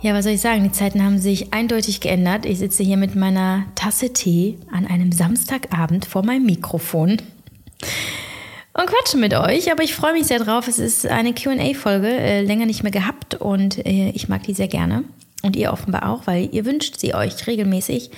[0.00, 0.62] Ja, was soll ich sagen?
[0.62, 2.46] Die Zeiten haben sich eindeutig geändert.
[2.46, 7.16] Ich sitze hier mit meiner Tasse Tee an einem Samstagabend vor meinem Mikrofon
[8.74, 9.72] und quatsche mit euch.
[9.72, 10.68] Aber ich freue mich sehr drauf.
[10.68, 14.68] Es ist eine QA-Folge, äh, länger nicht mehr gehabt und äh, ich mag die sehr
[14.68, 15.02] gerne.
[15.42, 18.12] Und ihr offenbar auch, weil ihr wünscht sie euch regelmäßig.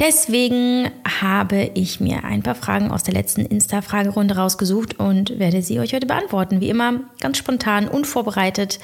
[0.00, 0.90] Deswegen
[1.20, 5.92] habe ich mir ein paar Fragen aus der letzten Insta-Fragerunde rausgesucht und werde sie euch
[5.92, 6.62] heute beantworten.
[6.62, 8.80] Wie immer, ganz spontan, unvorbereitet,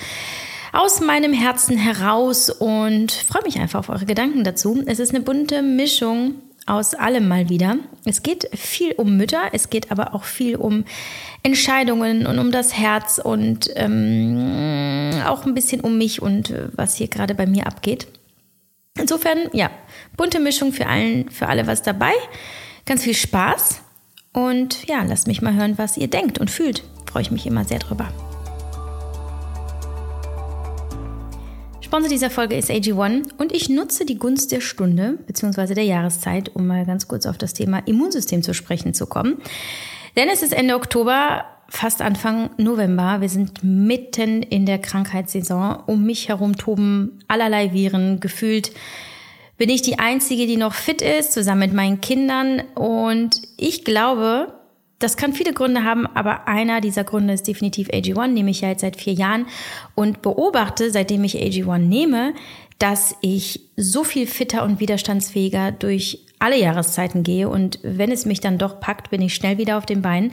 [0.73, 4.83] aus meinem Herzen heraus und freue mich einfach auf eure Gedanken dazu.
[4.87, 6.37] Es ist eine bunte Mischung
[6.67, 7.77] aus allem mal wieder.
[8.05, 10.85] Es geht viel um Mütter, es geht aber auch viel um
[11.43, 16.97] Entscheidungen und um das Herz und ähm, auch ein bisschen um mich und äh, was
[16.97, 18.07] hier gerade bei mir abgeht.
[18.99, 19.71] Insofern, ja,
[20.17, 22.13] bunte Mischung für, allen, für alle was dabei.
[22.85, 23.81] Ganz viel Spaß.
[24.33, 26.83] Und ja, lasst mich mal hören, was ihr denkt und fühlt.
[27.11, 28.13] Freue ich mich immer sehr drüber.
[31.89, 35.73] Sponsor dieser Folge ist AG1 und ich nutze die Gunst der Stunde bzw.
[35.73, 39.39] der Jahreszeit, um mal ganz kurz auf das Thema Immunsystem zu sprechen zu kommen.
[40.15, 43.23] Denn es ist Ende Oktober, fast Anfang November.
[43.23, 45.79] Wir sind mitten in der Krankheitssaison.
[45.87, 48.21] Um mich herum toben allerlei Viren.
[48.21, 48.71] Gefühlt
[49.57, 52.65] bin ich die Einzige, die noch fit ist, zusammen mit meinen Kindern.
[52.75, 54.58] Und ich glaube,
[54.99, 58.69] das kann viele Gründe haben, aber einer dieser Gründe ist definitiv AG1, nehme ich ja
[58.69, 59.47] jetzt seit vier Jahren
[59.95, 62.35] und beobachte, seitdem ich AG1 nehme,
[62.79, 68.41] dass ich so viel fitter und widerstandsfähiger durch alle Jahreszeiten gehe und wenn es mich
[68.41, 70.33] dann doch packt, bin ich schnell wieder auf den Beinen.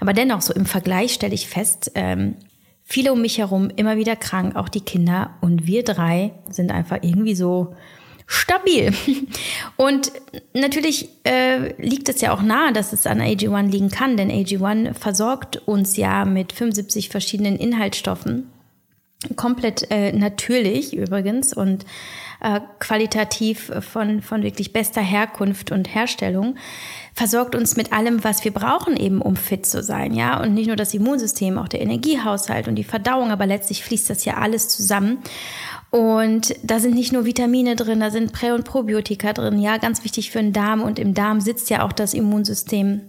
[0.00, 2.36] Aber dennoch, so im Vergleich stelle ich fest, ähm,
[2.84, 6.98] viele um mich herum immer wieder krank, auch die Kinder und wir drei sind einfach
[7.02, 7.74] irgendwie so
[8.26, 8.92] stabil.
[9.76, 10.12] Und
[10.52, 14.94] natürlich äh, liegt es ja auch nahe, dass es an AG1 liegen kann, denn AG1
[14.94, 18.50] versorgt uns ja mit 75 verschiedenen Inhaltsstoffen.
[19.34, 21.86] Komplett äh, natürlich übrigens und
[22.40, 26.56] äh, qualitativ von, von wirklich bester Herkunft und Herstellung,
[27.14, 30.40] versorgt uns mit allem, was wir brauchen, eben um fit zu sein, ja.
[30.40, 34.24] Und nicht nur das Immunsystem, auch der Energiehaushalt und die Verdauung, aber letztlich fließt das
[34.26, 35.18] ja alles zusammen.
[35.96, 39.58] Und da sind nicht nur Vitamine drin, da sind Prä- und Probiotika drin.
[39.58, 40.82] Ja, ganz wichtig für den Darm.
[40.82, 43.00] Und im Darm sitzt ja auch das Immunsystem.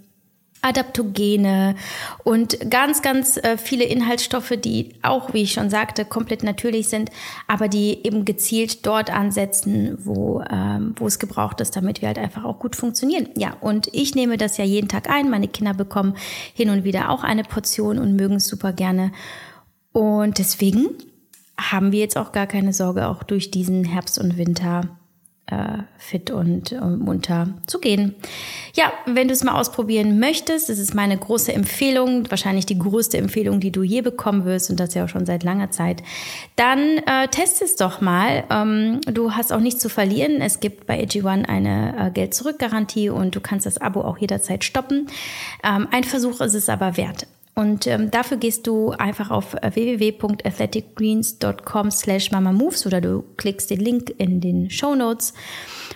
[0.61, 1.75] Adaptogene
[2.23, 7.11] und ganz, ganz äh, viele Inhaltsstoffe, die auch, wie ich schon sagte, komplett natürlich sind,
[7.45, 12.17] aber die eben gezielt dort ansetzen, wo, ähm, wo es gebraucht ist, damit wir halt
[12.17, 13.29] einfach auch gut funktionieren.
[13.35, 15.29] Ja, und ich nehme das ja jeden Tag ein.
[15.29, 16.15] Meine Kinder bekommen
[16.53, 19.11] hin und wieder auch eine Portion und mögen es super gerne.
[19.91, 20.87] Und deswegen
[21.59, 24.97] haben wir jetzt auch gar keine Sorge, auch durch diesen Herbst und Winter
[25.47, 28.15] äh, fit und äh, munter zu gehen.
[28.75, 33.17] Ja, wenn du es mal ausprobieren möchtest, das ist meine große Empfehlung, wahrscheinlich die größte
[33.17, 36.03] Empfehlung, die du je bekommen wirst und das ja auch schon seit langer Zeit,
[36.57, 38.43] dann äh, test es doch mal.
[38.49, 40.41] Ähm, du hast auch nichts zu verlieren.
[40.41, 45.07] Es gibt bei AG1 eine äh, Geld-Zurück-Garantie und du kannst das Abo auch jederzeit stoppen.
[45.63, 47.25] Ähm, ein Versuch ist es aber wert.
[47.57, 53.79] Und ähm, dafür gehst du einfach auf äh, www.athleticgreens.com slash mamamoves oder du klickst den
[53.79, 55.33] Link in den Show Notes.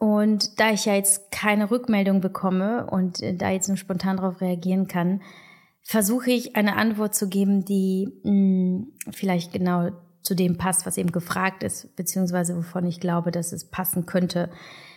[0.00, 4.40] Und da ich ja jetzt keine Rückmeldung bekomme und äh, da jetzt nur spontan darauf
[4.40, 5.20] reagieren kann,
[5.82, 9.90] versuche ich eine Antwort zu geben, die mh, hm, vielleicht genau
[10.22, 14.48] zu dem passt, was eben gefragt ist, beziehungsweise wovon ich glaube, dass es passen könnte.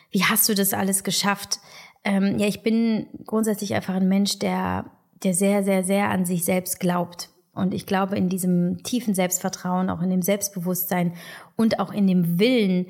[0.10, 1.60] Wie hast du das alles geschafft?
[2.06, 4.86] Ähm, ja, ich bin grundsätzlich einfach ein Mensch, der,
[5.22, 7.30] der sehr, sehr, sehr an sich selbst glaubt.
[7.52, 11.14] Und ich glaube in diesem tiefen Selbstvertrauen, auch in dem Selbstbewusstsein
[11.58, 12.86] und auch in dem Willen,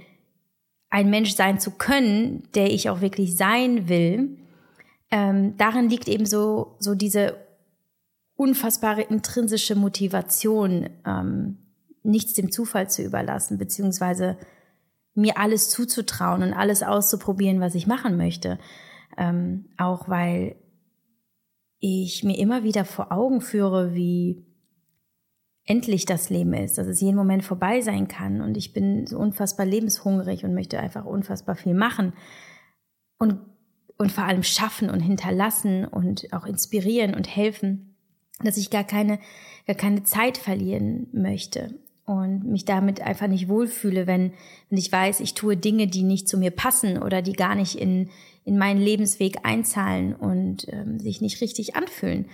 [0.94, 4.38] ein Mensch sein zu können, der ich auch wirklich sein will,
[5.10, 7.36] ähm, darin liegt eben so, so diese
[8.36, 11.58] unfassbare intrinsische Motivation, ähm,
[12.04, 14.38] nichts dem Zufall zu überlassen, beziehungsweise
[15.16, 18.60] mir alles zuzutrauen und alles auszuprobieren, was ich machen möchte.
[19.18, 20.58] Ähm, auch weil
[21.80, 24.46] ich mir immer wieder vor Augen führe, wie
[25.66, 29.18] endlich das Leben ist, dass es jeden Moment vorbei sein kann und ich bin so
[29.18, 32.14] unfassbar lebenshungrig und möchte einfach unfassbar viel machen
[33.18, 33.40] und,
[33.98, 37.96] und vor allem schaffen und hinterlassen und auch inspirieren und helfen,
[38.44, 39.20] dass ich gar keine,
[39.66, 44.34] gar keine Zeit verlieren möchte und mich damit einfach nicht wohlfühle, wenn,
[44.70, 47.76] wenn ich weiß, ich tue Dinge, die nicht zu mir passen oder die gar nicht
[47.76, 48.10] in,
[48.44, 52.26] in meinen Lebensweg einzahlen und ähm, sich nicht richtig anfühlen.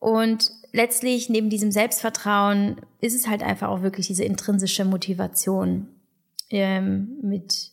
[0.00, 5.88] Und letztlich neben diesem Selbstvertrauen ist es halt einfach auch wirklich diese intrinsische Motivation
[6.50, 7.72] ähm, mit,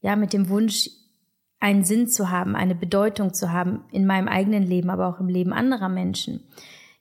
[0.00, 0.90] ja, mit dem Wunsch,
[1.60, 5.28] einen Sinn zu haben, eine Bedeutung zu haben in meinem eigenen Leben, aber auch im
[5.28, 6.44] Leben anderer Menschen.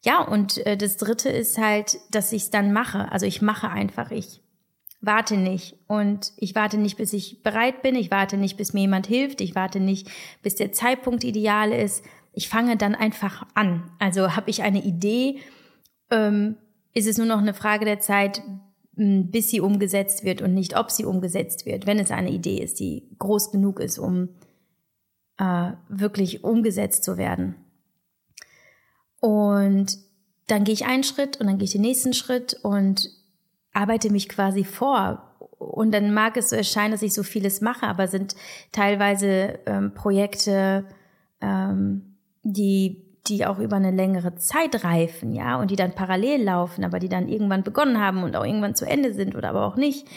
[0.03, 3.11] Ja, und äh, das Dritte ist halt, dass ich es dann mache.
[3.11, 4.41] Also ich mache einfach, ich
[5.01, 5.75] warte nicht.
[5.87, 7.95] Und ich warte nicht, bis ich bereit bin.
[7.95, 9.41] Ich warte nicht, bis mir jemand hilft.
[9.41, 10.09] Ich warte nicht,
[10.41, 12.03] bis der Zeitpunkt ideal ist
[12.37, 13.89] ich fange dann einfach an.
[13.97, 15.39] Also habe ich eine Idee,
[16.11, 16.55] ähm,
[16.93, 18.43] ist es nur noch eine Frage der Zeit,
[18.93, 22.79] bis sie umgesetzt wird und nicht, ob sie umgesetzt wird, wenn es eine Idee ist,
[22.79, 24.29] die groß genug ist, um
[25.39, 27.55] äh, wirklich umgesetzt zu werden.
[29.19, 29.97] Und
[30.45, 33.09] dann gehe ich einen Schritt und dann gehe ich den nächsten Schritt und
[33.73, 35.35] arbeite mich quasi vor.
[35.57, 38.35] Und dann mag es so erscheinen, dass ich so vieles mache, aber sind
[38.71, 40.85] teilweise ähm, Projekte,
[41.41, 42.06] ähm,
[42.53, 46.99] die die auch über eine längere Zeit reifen, ja, und die dann parallel laufen, aber
[46.99, 50.07] die dann irgendwann begonnen haben und auch irgendwann zu Ende sind oder aber auch nicht.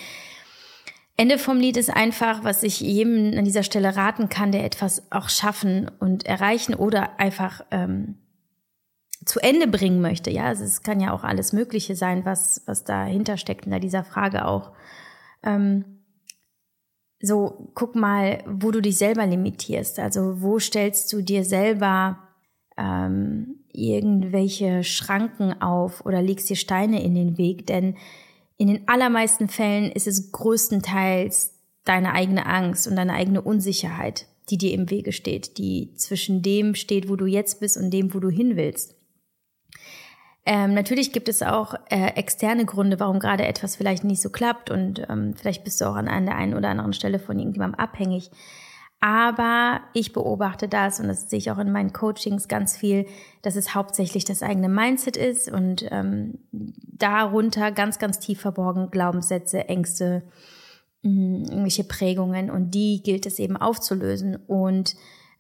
[1.17, 5.11] Ende vom Lied ist einfach, was ich jedem an dieser Stelle raten kann, der etwas
[5.11, 8.17] auch schaffen und erreichen oder einfach ähm,
[9.27, 10.31] zu Ende bringen möchte.
[10.31, 14.05] Ja, also es kann ja auch alles Mögliche sein, was, was dahinter steckt in dieser
[14.05, 14.73] Frage auch.
[15.43, 16.00] Ähm,
[17.21, 19.99] so, guck mal, wo du dich selber limitierst.
[19.99, 22.19] Also wo stellst du dir selber
[22.79, 27.67] ähm, irgendwelche Schranken auf oder legst dir Steine in den Weg?
[27.67, 27.97] Denn
[28.57, 34.59] in den allermeisten Fällen ist es größtenteils deine eigene Angst und deine eigene Unsicherheit, die
[34.59, 38.21] dir im Wege steht, die zwischen dem steht, wo du jetzt bist und dem, wo
[38.21, 39.00] du hin willst.
[40.47, 44.71] Ähm, natürlich gibt es auch äh, externe Gründe, warum gerade etwas vielleicht nicht so klappt
[44.71, 48.31] und ähm, vielleicht bist du auch an der einen oder anderen Stelle von irgendjemandem abhängig.
[49.03, 53.07] Aber ich beobachte das und das sehe ich auch in meinen Coachings ganz viel,
[53.41, 59.69] dass es hauptsächlich das eigene Mindset ist und ähm, darunter ganz, ganz tief verborgen Glaubenssätze,
[59.69, 60.23] Ängste,
[61.03, 64.95] mh, hm, irgendwelche Prägungen und die gilt es eben aufzulösen und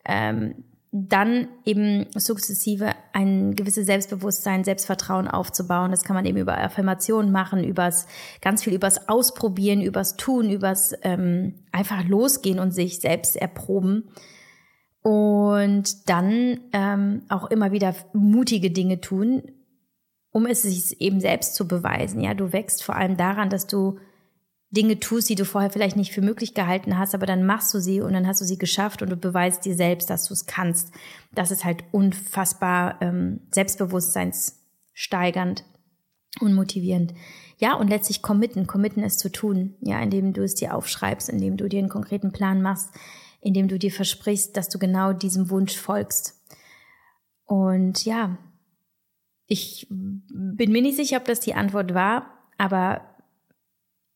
[0.06, 5.92] ähm, dann eben sukzessive ein gewisses Selbstbewusstsein, Selbstvertrauen aufzubauen.
[5.92, 8.06] Das kann man eben über Affirmationen machen, übers
[8.40, 14.10] ganz viel übers Ausprobieren, übers Tun, übers ähm, einfach losgehen und sich selbst erproben.
[15.02, 19.42] Und dann ähm, auch immer wieder mutige Dinge tun,
[20.32, 22.20] um es sich eben selbst zu beweisen.
[22.20, 23.98] Ja, du wächst vor allem daran, dass du
[24.70, 27.80] Dinge tust, die du vorher vielleicht nicht für möglich gehalten hast, aber dann machst du
[27.80, 30.46] sie und dann hast du sie geschafft und du beweist dir selbst, dass du es
[30.46, 30.92] kannst.
[31.32, 35.64] Das ist halt unfassbar ähm, selbstbewusstseinssteigernd
[36.40, 37.14] und motivierend.
[37.58, 41.56] Ja, und letztlich committen, committen es zu tun, ja, indem du es dir aufschreibst, indem
[41.56, 42.90] du dir einen konkreten Plan machst,
[43.40, 46.36] indem du dir versprichst, dass du genau diesem Wunsch folgst.
[47.44, 48.38] Und ja,
[49.46, 53.09] ich bin mir nicht sicher, ob das die Antwort war, aber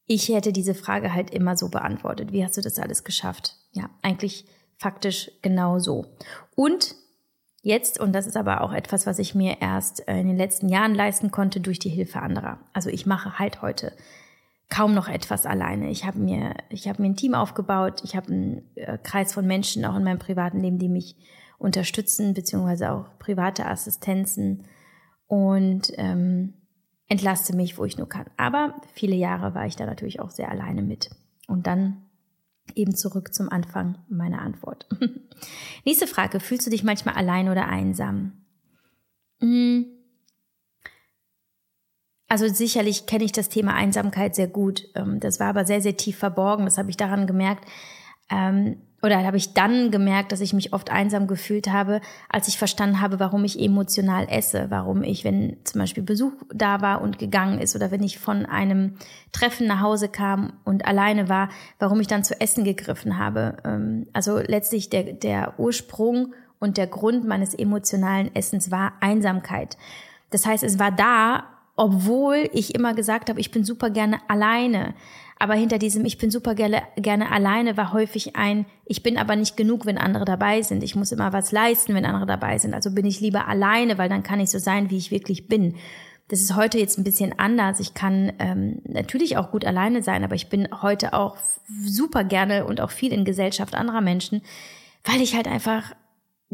[0.07, 2.33] ich hätte diese Frage halt immer so beantwortet.
[2.33, 3.57] Wie hast du das alles geschafft?
[3.73, 4.45] Ja, eigentlich
[4.77, 6.07] faktisch genau so.
[6.55, 6.95] Und
[7.63, 10.69] jetzt, und das ist aber auch etwas, was ich mir erst äh, in den letzten
[10.69, 12.59] Jahren leisten konnte durch die Hilfe anderer.
[12.73, 13.93] Also ich mache halt heute
[14.69, 15.91] kaum noch etwas alleine.
[15.91, 18.03] Ich habe mir, ich habe mir ein Team aufgebaut.
[18.05, 21.17] Ich habe einen äh, Kreis von Menschen auch in meinem privaten Leben, die mich
[21.59, 24.67] unterstützen, beziehungsweise auch private Assistenzen.
[25.27, 26.55] Und ähm,
[27.09, 28.27] entlaste mich, wo ich nur kann.
[28.37, 31.11] Aber viele Jahre war ich da natürlich auch sehr alleine mit.
[31.47, 32.03] Und dann
[32.75, 34.87] eben zurück zum Anfang meiner Antwort.
[35.85, 36.41] Nächste Frage.
[36.41, 38.33] Fühlst du dich manchmal allein oder einsam?
[39.41, 39.87] Hm.
[42.27, 44.89] Also sicherlich kenne ich das Thema Einsamkeit sehr gut.
[44.95, 46.65] Ähm, das war aber sehr, sehr tief verborgen.
[46.65, 47.69] Das habe ich daran gemerkt,
[48.31, 52.57] ähm, oder habe ich dann gemerkt, dass ich mich oft einsam gefühlt habe, als ich
[52.57, 57.19] verstanden habe, warum ich emotional esse, warum ich, wenn zum Beispiel Besuch da war und
[57.19, 58.95] gegangen ist oder wenn ich von einem
[59.31, 63.59] Treffen nach Hause kam und alleine war, warum ich dann zu essen gegriffen habe.
[63.63, 69.77] Ähm, also letztlich der, der Ursprung und der Grund meines emotionalen Essens war Einsamkeit.
[70.31, 71.45] Das heißt, es war da,
[71.77, 74.95] obwohl ich immer gesagt habe, ich bin super gerne alleine.
[75.45, 79.37] Aber hinter diesem Ich bin super gerne, gerne alleine war häufig ein Ich bin aber
[79.37, 80.83] nicht genug, wenn andere dabei sind.
[80.83, 82.73] Ich muss immer was leisten, wenn andere dabei sind.
[82.73, 85.77] Also bin ich lieber alleine, weil dann kann ich so sein, wie ich wirklich bin.
[86.29, 87.79] Das ist heute jetzt ein bisschen anders.
[87.79, 91.37] Ich kann ähm, natürlich auch gut alleine sein, aber ich bin heute auch
[91.85, 94.41] super gerne und auch viel in Gesellschaft anderer Menschen,
[95.05, 95.95] weil ich halt einfach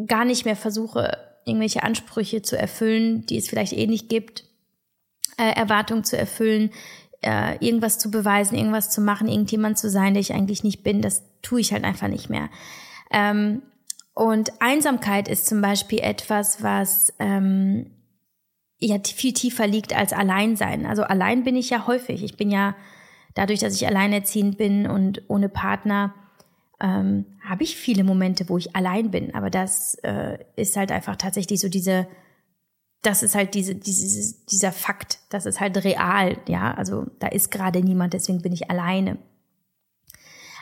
[0.08, 4.46] gar nicht mehr versuche, irgendwelche Ansprüche zu erfüllen, die es vielleicht eh nicht gibt,
[5.38, 6.70] äh, Erwartungen zu erfüllen,
[7.22, 11.02] äh, irgendwas zu beweisen, irgendwas zu machen, irgendjemand zu sein, der ich eigentlich nicht bin.
[11.02, 12.48] Das tue ich halt einfach nicht mehr.
[13.10, 13.62] Ähm,
[14.14, 17.90] und Einsamkeit ist zum Beispiel etwas, was ähm,
[18.78, 20.86] ja viel tiefer liegt als Alleinsein.
[20.86, 22.22] Also allein bin ich ja häufig.
[22.22, 22.74] Ich bin ja
[23.34, 26.14] dadurch, dass ich alleinerziehend bin und ohne Partner,
[26.80, 29.34] ähm, habe ich viele Momente, wo ich allein bin.
[29.34, 32.06] Aber das äh, ist halt einfach tatsächlich so diese,
[33.02, 36.74] das ist halt diese, diese, dieser Fakt, das ist halt real, ja.
[36.74, 39.18] Also da ist gerade niemand, deswegen bin ich alleine.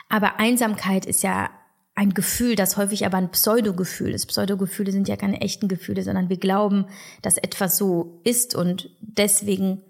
[0.07, 1.49] Aber Einsamkeit ist ja
[1.95, 4.27] ein Gefühl, das häufig aber ein Pseudogefühl ist.
[4.27, 6.85] Pseudogefühle sind ja keine echten Gefühle, sondern wir glauben,
[7.21, 9.81] dass etwas so ist und deswegen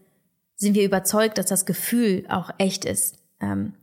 [0.55, 3.19] sind wir überzeugt, dass das Gefühl auch echt ist.
[3.39, 3.73] Ähm,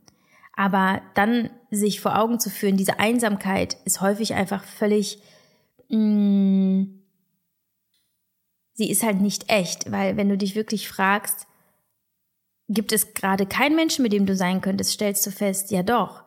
[0.57, 5.21] aber dann sich vor Augen zu führen, diese Einsamkeit ist häufig einfach völlig,
[5.89, 7.01] mh, mm,
[8.77, 11.47] sie ist halt nicht echt, weil wenn du dich wirklich fragst,
[12.69, 16.23] gibt es gerade keinen Menschen, mit dem du sein könntest, stellst du fest, ja doch,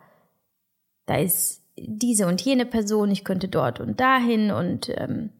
[1.05, 5.31] da ist diese und jene Person, ich könnte dort und dahin und ähm,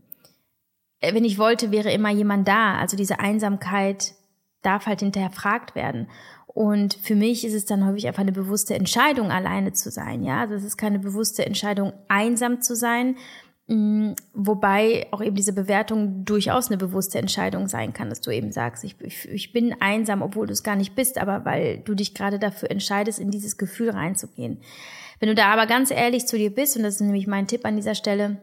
[1.02, 2.78] wenn ich wollte, wäre immer jemand da.
[2.78, 4.14] Also diese Einsamkeit
[4.62, 6.10] darf halt hinterfragt werden.
[6.48, 10.24] Und für mich ist es dann häufig einfach eine bewusste Entscheidung, alleine zu sein.
[10.24, 13.16] Ja, also es ist keine bewusste Entscheidung, einsam zu sein,
[14.34, 18.84] Wobei auch eben diese Bewertung durchaus eine bewusste Entscheidung sein kann, dass du eben sagst,
[18.84, 22.16] ich, ich, ich bin einsam, obwohl du es gar nicht bist, aber weil du dich
[22.16, 24.62] gerade dafür entscheidest, in dieses Gefühl reinzugehen.
[25.20, 27.64] Wenn du da aber ganz ehrlich zu dir bist, und das ist nämlich mein Tipp
[27.64, 28.42] an dieser Stelle,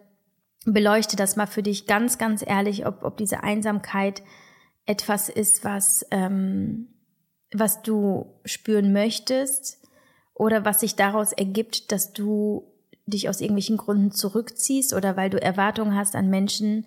[0.64, 4.22] beleuchte das mal für dich ganz, ganz ehrlich, ob, ob diese Einsamkeit
[4.84, 6.86] etwas ist, was, ähm,
[7.52, 9.82] was du spüren möchtest
[10.34, 12.75] oder was sich daraus ergibt, dass du
[13.06, 16.86] dich aus irgendwelchen Gründen zurückziehst oder weil du Erwartungen hast an Menschen,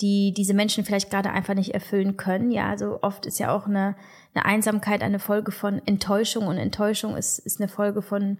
[0.00, 2.50] die diese Menschen vielleicht gerade einfach nicht erfüllen können.
[2.50, 3.96] Ja, also oft ist ja auch eine,
[4.34, 8.38] eine Einsamkeit eine Folge von Enttäuschung und Enttäuschung ist, ist eine Folge von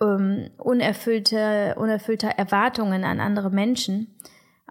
[0.00, 4.14] ähm, unerfüllte, unerfüllter Erwartungen an andere Menschen.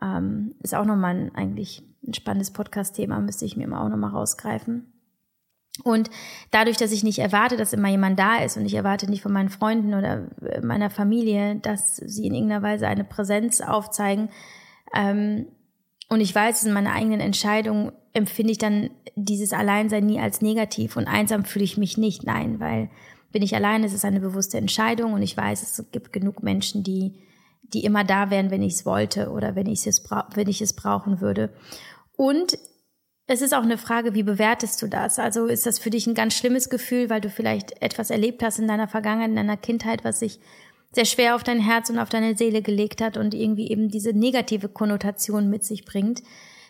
[0.01, 4.92] Ähm, ist auch nochmal ein, eigentlich ein spannendes Podcast-Thema, müsste ich mir auch nochmal rausgreifen.
[5.83, 6.11] Und
[6.51, 9.33] dadurch, dass ich nicht erwarte, dass immer jemand da ist und ich erwarte nicht von
[9.33, 14.29] meinen Freunden oder äh, meiner Familie, dass sie in irgendeiner Weise eine Präsenz aufzeigen,
[14.93, 15.47] ähm,
[16.09, 20.41] und ich weiß, es in meiner eigenen Entscheidung empfinde ich dann dieses Alleinsein nie als
[20.41, 22.23] negativ und einsam fühle ich mich nicht.
[22.23, 22.89] Nein, weil
[23.31, 26.83] bin ich allein, es ist eine bewusste Entscheidung und ich weiß, es gibt genug Menschen,
[26.83, 27.15] die,
[27.63, 30.03] die immer da wären, wenn ich es wollte oder wenn ich es,
[30.35, 31.51] wenn ich es brauchen würde.
[32.15, 32.59] Und
[33.25, 35.17] es ist auch eine Frage, wie bewertest du das?
[35.17, 38.59] Also ist das für dich ein ganz schlimmes Gefühl, weil du vielleicht etwas erlebt hast
[38.59, 40.39] in deiner Vergangenheit, in deiner Kindheit, was sich
[40.91, 44.11] sehr schwer auf dein Herz und auf deine Seele gelegt hat und irgendwie eben diese
[44.11, 46.21] negative Konnotation mit sich bringt?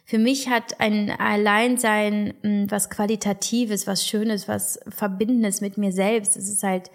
[0.06, 6.38] Für mich hat ein Alleinsein hm, was Qualitatives, was Schönes, was Verbindendes mit mir selbst.
[6.38, 6.92] Es ist halt,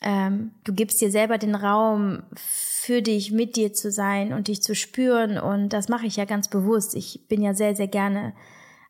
[0.00, 4.62] ähm, du gibst dir selber den Raum, für dich, mit dir zu sein und dich
[4.62, 5.38] zu spüren.
[5.38, 6.94] Und das mache ich ja ganz bewusst.
[6.94, 8.32] Ich bin ja sehr, sehr gerne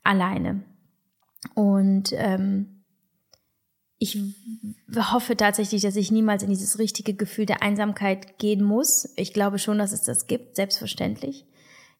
[0.06, 0.62] alleine.
[1.54, 2.84] Und ähm,
[3.98, 4.18] ich
[4.94, 9.12] hoffe tatsächlich, dass ich niemals in dieses richtige Gefühl der Einsamkeit gehen muss.
[9.16, 11.46] Ich glaube schon, dass es das gibt, selbstverständlich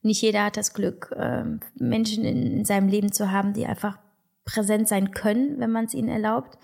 [0.06, 3.98] nicht jeder hat das Glück, ähm, Menschen in, seinem Leben zu haben, die einfach
[4.44, 6.58] präsent sein können, wenn man es ihnen erlaubt.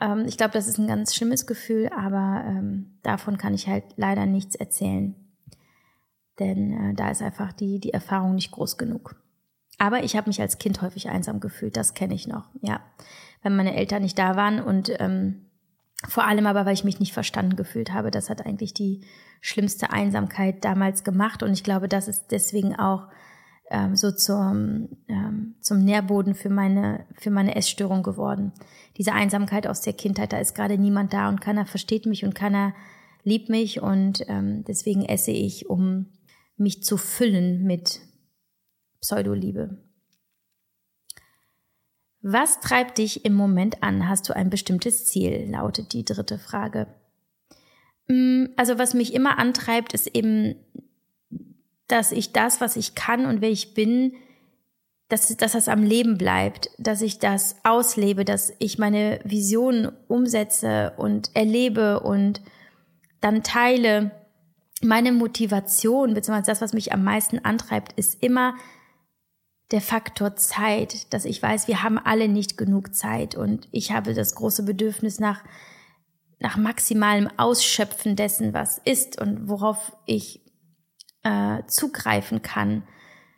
[0.00, 3.84] Ähm, ich glaube, das ist ein ganz schlimmes Gefühl, aber ähm, davon kann ich halt
[3.96, 5.14] leider nichts erzählen.
[6.38, 9.16] Denn äh, da ist einfach die, die Erfahrung nicht groß genug.
[9.78, 12.80] Aber ich habe mich als Kind häufig einsam gefühlt, das kenne ich noch, ja.
[13.42, 15.44] Wenn meine Eltern nicht da waren und ähm,
[16.08, 18.10] vor allem aber, weil ich mich nicht verstanden gefühlt habe.
[18.10, 19.04] Das hat eigentlich die
[19.40, 21.42] schlimmste Einsamkeit damals gemacht.
[21.42, 23.08] Und ich glaube, das ist deswegen auch
[23.70, 28.52] ähm, so zum, ähm, zum Nährboden für meine, für meine Essstörung geworden.
[28.96, 32.34] Diese Einsamkeit aus der Kindheit, da ist gerade niemand da und keiner versteht mich und
[32.34, 32.74] keiner
[33.22, 33.80] liebt mich.
[33.80, 36.06] Und ähm, deswegen esse ich, um
[36.56, 38.00] mich zu füllen mit
[39.04, 39.76] Pseudoliebe.
[42.22, 44.08] Was treibt dich im Moment an?
[44.08, 45.46] Hast du ein bestimmtes Ziel?
[45.50, 46.86] lautet die dritte Frage.
[48.08, 50.54] Mm, also was mich immer antreibt, ist eben,
[51.86, 54.14] dass ich das, was ich kann und wer ich bin,
[55.08, 60.94] dass, dass das am Leben bleibt, dass ich das auslebe, dass ich meine Visionen umsetze
[60.96, 62.40] und erlebe und
[63.20, 64.12] dann teile.
[64.82, 68.54] Meine Motivation, beziehungsweise das, was mich am meisten antreibt, ist immer
[69.70, 74.14] der Faktor Zeit, dass ich weiß, wir haben alle nicht genug Zeit und ich habe
[74.14, 75.42] das große Bedürfnis nach,
[76.38, 80.44] nach maximalem Ausschöpfen dessen, was ist und worauf ich
[81.22, 82.86] äh, zugreifen kann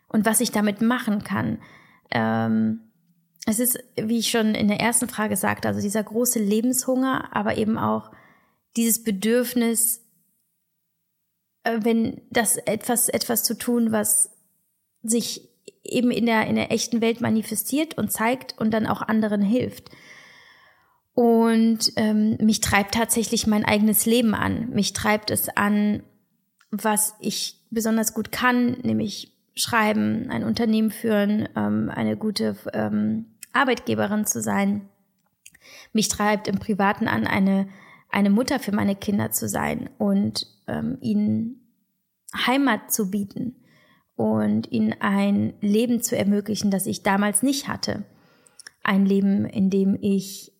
[0.09, 1.59] und was ich damit machen kann.
[2.11, 2.81] Ähm,
[3.47, 7.57] es ist, wie ich schon in der ersten Frage sagte, also dieser große Lebenshunger, aber
[7.57, 8.11] eben auch
[8.77, 10.05] dieses Bedürfnis,
[11.63, 14.31] äh, wenn das etwas, etwas zu tun, was
[15.03, 15.49] sich
[15.89, 19.91] eben in der, in der echten Welt manifestiert und zeigt und dann auch anderen hilft.
[21.15, 24.69] Und ähm, mich treibt tatsächlich mein eigenes Leben an.
[24.71, 26.03] Mich treibt es an,
[26.71, 34.27] was ich besonders gut kann, nämlich schreiben, ein Unternehmen führen, ähm, eine gute ähm, Arbeitgeberin
[34.27, 34.89] zu sein.
[35.93, 37.69] Mich treibt im Privaten an, eine,
[38.11, 41.67] eine Mutter für meine Kinder zu sein und ähm, ihnen
[42.47, 43.57] Heimat zu bieten
[44.17, 48.05] und ihnen ein Leben zu ermöglichen, das ich damals nicht hatte.
[48.83, 50.53] Ein Leben, in dem ich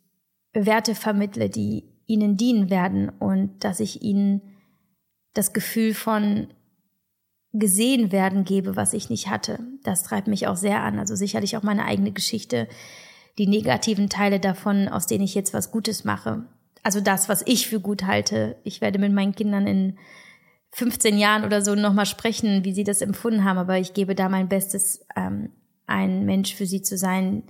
[0.53, 4.41] Werte vermittle, die ihnen dienen werden und dass ich ihnen
[5.35, 6.49] das Gefühl von
[7.53, 9.61] gesehen werden gebe, was ich nicht hatte.
[9.83, 10.99] Das treibt mich auch sehr an.
[10.99, 12.69] Also sicherlich auch meine eigene Geschichte,
[13.39, 16.47] die negativen Teile davon, aus denen ich jetzt was Gutes mache.
[16.83, 18.57] Also das, was ich für gut halte.
[18.65, 19.99] Ich werde mit meinen Kindern in
[20.77, 24.29] 15 Jahren oder so nochmal sprechen, wie sie das empfunden haben, aber ich gebe da
[24.29, 25.51] mein Bestes, ähm,
[25.87, 27.45] ein Mensch für sie zu sein,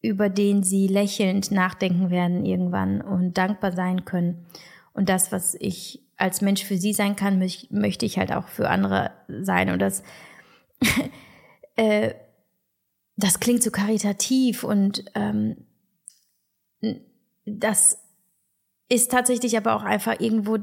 [0.00, 4.46] über den sie lächelnd nachdenken werden irgendwann und dankbar sein können.
[4.92, 8.46] Und das, was ich als Mensch für sie sein kann, möch, möchte ich halt auch
[8.46, 9.70] für andere sein.
[9.70, 10.04] Und das,
[11.74, 12.14] äh,
[13.16, 15.56] das klingt so karitativ und ähm,
[17.44, 17.98] das
[18.88, 20.58] ist tatsächlich aber auch einfach irgendwo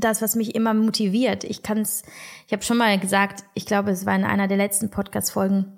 [0.00, 1.44] das, was mich immer motiviert.
[1.44, 2.02] Ich kann es,
[2.46, 5.72] ich habe schon mal gesagt, ich glaube, es war in einer der letzten Podcast-Folgen,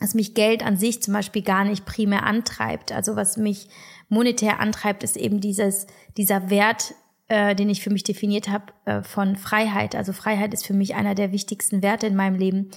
[0.00, 2.92] dass mich Geld an sich zum Beispiel gar nicht primär antreibt.
[2.92, 3.68] Also was mich
[4.08, 6.94] monetär antreibt, ist eben dieses, dieser Wert,
[7.28, 9.94] äh, den ich für mich definiert habe, äh, von Freiheit.
[9.94, 12.70] Also Freiheit ist für mich einer der wichtigsten Werte in meinem Leben.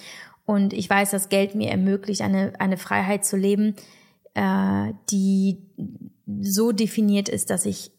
[0.46, 3.76] Und ich weiß, dass Geld mir ermöglicht, eine, eine Freiheit zu leben,
[4.34, 5.60] äh, die
[6.42, 7.92] so definiert ist, dass ich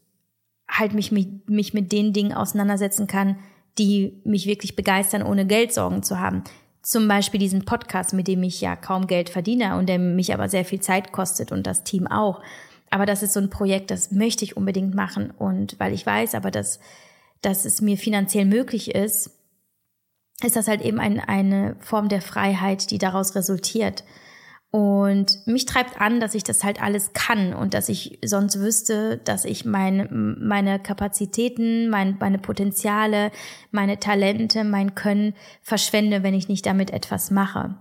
[0.73, 3.39] halt mich, mich, mich mit den Dingen auseinandersetzen kann,
[3.79, 6.43] die mich wirklich begeistern, ohne Geldsorgen zu haben.
[6.83, 10.49] Zum Beispiel diesen Podcast, mit dem ich ja kaum Geld verdiene und der mich aber
[10.49, 12.43] sehr viel Zeit kostet und das Team auch.
[12.91, 15.31] Aber das ist so ein Projekt, das möchte ich unbedingt machen.
[15.31, 16.81] Und weil ich weiß aber, dass,
[17.41, 19.31] dass es mir finanziell möglich ist,
[20.43, 24.05] ist das halt eben ein, eine Form der Freiheit, die daraus resultiert.
[24.73, 29.19] Und mich treibt an, dass ich das halt alles kann und dass ich sonst wüsste,
[29.19, 30.09] dass ich mein,
[30.41, 33.31] meine Kapazitäten, mein, meine Potenziale,
[33.71, 37.75] meine Talente, mein Können verschwende, wenn ich nicht damit etwas mache.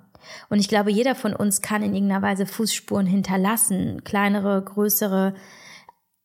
[0.50, 5.34] Und ich glaube, jeder von uns kann in irgendeiner Weise Fußspuren hinterlassen, kleinere, größere,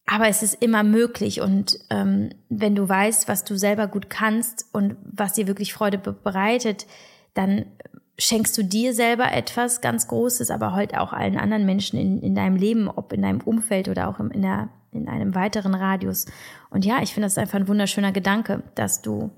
[0.05, 1.41] aber es ist immer möglich.
[1.41, 5.99] Und ähm, wenn du weißt, was du selber gut kannst und was dir wirklich Freude
[5.99, 6.87] bereitet,
[7.35, 7.67] dann
[8.19, 12.35] schenkst du dir selber etwas ganz Großes, aber heute auch allen anderen Menschen in, in
[12.35, 16.27] deinem Leben, ob in deinem Umfeld oder auch in, der, in einem weiteren Radius.
[16.71, 19.31] Und ja, ich finde das einfach ein wunderschöner Gedanke, dass du,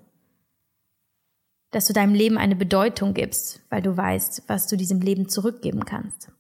[1.73, 5.85] dass du deinem Leben eine Bedeutung gibst, weil du weißt, was du diesem Leben zurückgeben
[5.85, 6.31] kannst.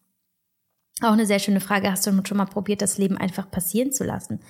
[1.01, 1.91] Auch eine sehr schöne Frage.
[1.91, 4.41] Hast du schon mal probiert, das Leben einfach passieren zu lassen?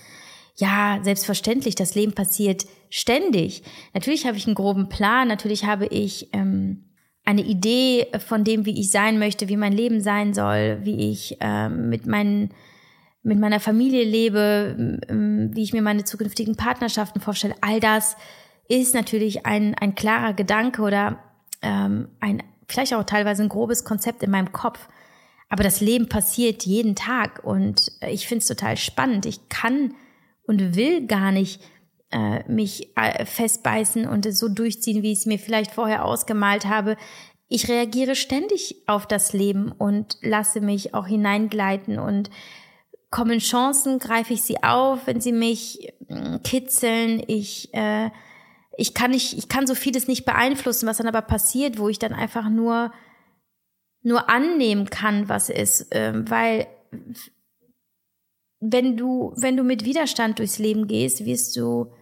[0.56, 1.74] Ja, selbstverständlich.
[1.74, 3.62] Das Leben passiert ständig.
[3.94, 5.28] Natürlich habe ich einen groben Plan.
[5.28, 6.87] Natürlich habe ich ähm,
[7.28, 11.36] eine Idee von dem, wie ich sein möchte, wie mein Leben sein soll, wie ich
[11.40, 12.54] äh, mit meinen
[13.22, 15.00] mit meiner Familie lebe,
[15.52, 17.54] wie ich mir meine zukünftigen Partnerschaften vorstelle.
[17.60, 18.16] All das
[18.68, 21.18] ist natürlich ein, ein klarer Gedanke oder
[21.60, 24.88] ähm, ein vielleicht auch teilweise ein grobes Konzept in meinem Kopf.
[25.50, 29.26] Aber das Leben passiert jeden Tag und ich finde es total spannend.
[29.26, 29.94] Ich kann
[30.46, 31.60] und will gar nicht
[32.10, 36.66] äh, mich äh, festbeißen und es so durchziehen, wie ich es mir vielleicht vorher ausgemalt
[36.66, 36.96] habe.
[37.48, 42.30] Ich reagiere ständig auf das Leben und lasse mich auch hineingleiten und
[43.10, 47.22] kommen Chancen, greife ich sie auf, wenn sie mich äh, kitzeln.
[47.26, 48.10] Ich, äh,
[48.76, 51.98] ich kann nicht, ich kann so vieles nicht beeinflussen, was dann aber passiert, wo ich
[51.98, 52.92] dann einfach nur,
[54.02, 56.66] nur annehmen kann, was ist, äh, weil
[58.60, 61.92] wenn du, wenn du mit Widerstand durchs Leben gehst, wirst du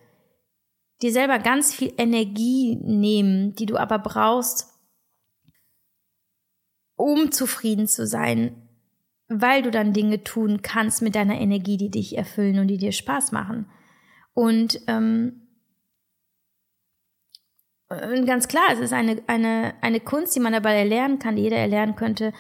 [1.03, 4.73] dir selber ganz viel Energie nehmen, die du aber brauchst,
[6.97, 8.69] um zufrieden zu sein,
[9.29, 12.93] weil du dann Dinge tun kannst mit deiner Energie, die dich erfüllen und die dir
[12.93, 13.71] Spaß machen.
[14.33, 15.47] Und ähm,
[17.89, 21.59] ganz klar, es ist eine, eine, eine Kunst, die man dabei erlernen kann, die jeder
[21.59, 22.33] erlernen könnte.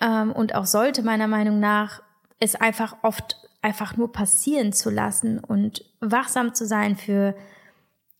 [0.00, 2.02] Ähm, und auch sollte, meiner Meinung nach,
[2.38, 7.34] es einfach oft einfach nur passieren zu lassen und wachsam zu sein für,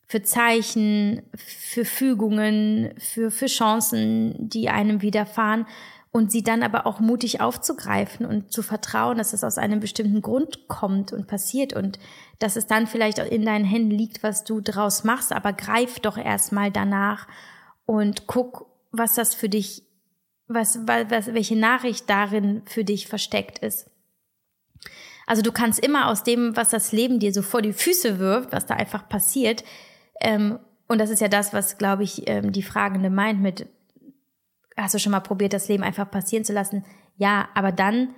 [0.06, 5.66] für Zeichen, für Fügungen, für, für Chancen, die einem widerfahren
[6.12, 10.22] und sie dann aber auch mutig aufzugreifen und zu vertrauen, dass es aus einem bestimmten
[10.22, 11.98] Grund kommt und passiert und
[12.40, 16.18] dass es dann vielleicht in deinen Händen liegt, was du draus machst, aber greif doch
[16.18, 17.28] erstmal danach
[17.86, 19.84] und guck, was das für dich,
[20.48, 23.88] was, was, welche Nachricht darin für dich versteckt ist.
[25.30, 28.52] Also du kannst immer aus dem, was das Leben dir so vor die Füße wirft,
[28.52, 29.62] was da einfach passiert,
[30.20, 33.68] ähm, und das ist ja das, was, glaube ich, ähm, die Fragende meint mit,
[34.76, 36.84] hast du schon mal probiert, das Leben einfach passieren zu lassen?
[37.16, 38.08] Ja, aber dann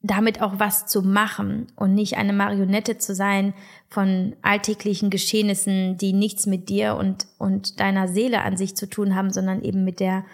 [0.00, 3.54] damit auch was zu machen und nicht eine Marionette zu sein
[3.88, 9.14] von alltäglichen Geschehnissen, die nichts mit dir und, und deiner Seele an sich zu tun
[9.14, 10.24] haben, sondern eben mit der,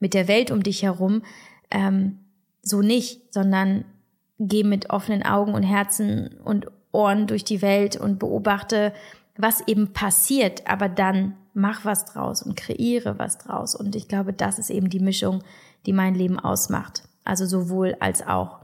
[0.00, 1.22] mit der Welt um dich herum.
[1.70, 2.18] Ähm,
[2.60, 3.84] so nicht, sondern
[4.38, 8.92] geh mit offenen Augen und Herzen und Ohren durch die Welt und beobachte,
[9.36, 13.74] was eben passiert, aber dann mach was draus und kreiere was draus.
[13.74, 15.42] Und ich glaube, das ist eben die Mischung,
[15.86, 17.02] die mein Leben ausmacht.
[17.24, 18.60] Also sowohl als auch.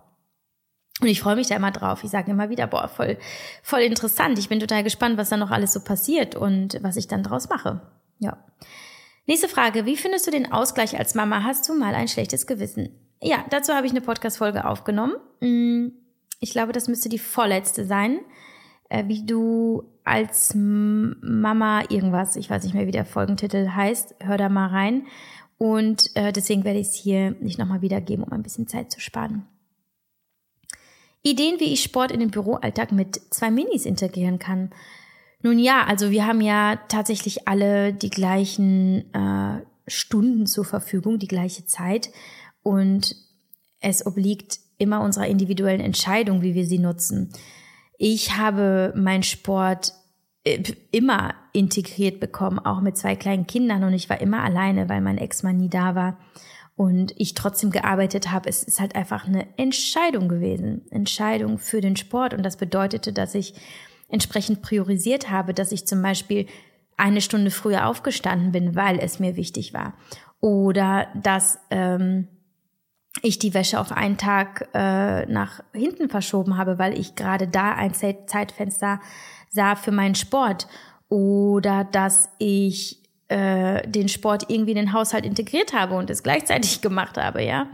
[1.00, 2.04] Und ich freue mich da immer drauf.
[2.04, 3.16] Ich sage immer wieder, boah, voll,
[3.62, 4.38] voll interessant.
[4.38, 7.48] Ich bin total gespannt, was da noch alles so passiert und was ich dann draus
[7.48, 7.80] mache.
[8.18, 8.36] Ja.
[9.26, 9.86] Nächste Frage.
[9.86, 11.42] Wie findest du den Ausgleich als Mama?
[11.42, 12.90] Hast du mal ein schlechtes Gewissen?
[13.22, 15.14] Ja, dazu habe ich eine Podcast-Folge aufgenommen.
[15.40, 15.88] Mm,
[16.40, 18.20] ich glaube, das müsste die vorletzte sein.
[18.88, 24.38] Äh, wie du als Mama irgendwas, ich weiß nicht mehr, wie der Folgentitel heißt, hör
[24.38, 25.06] da mal rein.
[25.58, 29.00] Und äh, deswegen werde ich es hier nicht nochmal wiedergeben, um ein bisschen Zeit zu
[29.00, 29.46] sparen.
[31.22, 34.70] Ideen, wie ich Sport in den Büroalltag mit zwei Minis integrieren kann.
[35.42, 41.28] Nun ja, also wir haben ja tatsächlich alle die gleichen äh, Stunden zur Verfügung, die
[41.28, 42.10] gleiche Zeit.
[42.62, 43.16] Und
[43.80, 47.30] es obliegt immer unserer individuellen Entscheidung, wie wir sie nutzen.
[47.98, 49.92] Ich habe meinen Sport
[50.44, 53.84] äh, immer integriert bekommen, auch mit zwei kleinen Kindern.
[53.84, 56.18] Und ich war immer alleine, weil mein Ex-Mann nie da war.
[56.76, 58.48] Und ich trotzdem gearbeitet habe.
[58.48, 62.32] Es ist halt einfach eine Entscheidung gewesen, Entscheidung für den Sport.
[62.32, 63.52] Und das bedeutete, dass ich
[64.08, 66.46] entsprechend priorisiert habe, dass ich zum Beispiel
[66.96, 69.94] eine Stunde früher aufgestanden bin, weil es mir wichtig war.
[70.40, 72.28] Oder dass ähm,
[73.22, 77.74] ich die Wäsche auf einen Tag äh, nach hinten verschoben habe, weil ich gerade da
[77.74, 79.00] ein Zeitfenster
[79.50, 80.68] sah für meinen Sport
[81.08, 82.99] oder dass ich
[83.30, 87.68] äh, den Sport irgendwie in den Haushalt integriert habe und es gleichzeitig gemacht habe, ja.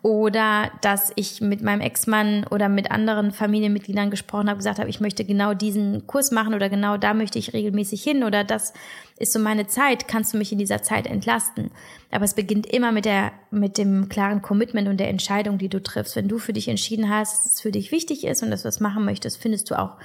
[0.00, 5.00] Oder dass ich mit meinem Ex-Mann oder mit anderen Familienmitgliedern gesprochen habe, gesagt habe, ich
[5.00, 8.72] möchte genau diesen Kurs machen oder genau da möchte ich regelmäßig hin oder das
[9.18, 11.70] ist so meine Zeit, kannst du mich in dieser Zeit entlasten.
[12.10, 15.82] Aber es beginnt immer mit der, mit dem klaren Commitment und der Entscheidung, die du
[15.82, 16.16] triffst.
[16.16, 18.68] Wenn du für dich entschieden hast, dass es für dich wichtig ist und dass du
[18.68, 19.98] es machen möchtest, findest du auch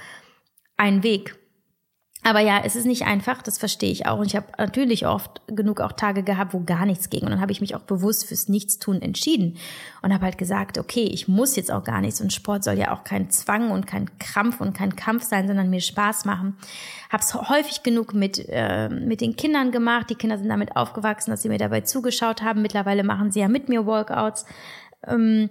[0.76, 1.39] einen Weg.
[2.22, 4.18] Aber ja, es ist nicht einfach, das verstehe ich auch.
[4.18, 7.22] Und ich habe natürlich oft genug auch Tage gehabt, wo gar nichts ging.
[7.22, 9.56] Und dann habe ich mich auch bewusst fürs Nichtstun entschieden
[10.02, 12.20] und habe halt gesagt, okay, ich muss jetzt auch gar nichts.
[12.20, 15.70] Und Sport soll ja auch kein Zwang und kein Krampf und kein Kampf sein, sondern
[15.70, 16.58] mir Spaß machen.
[17.08, 20.10] Habe es häufig genug mit, äh, mit den Kindern gemacht.
[20.10, 22.60] Die Kinder sind damit aufgewachsen, dass sie mir dabei zugeschaut haben.
[22.60, 24.44] Mittlerweile machen sie ja mit mir Workouts.
[25.06, 25.48] Ähm,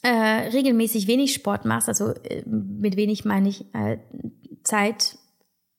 [0.03, 3.99] äh, regelmäßig wenig Sport machst, also äh, mit wenig meine ich äh,
[4.65, 5.17] Zeit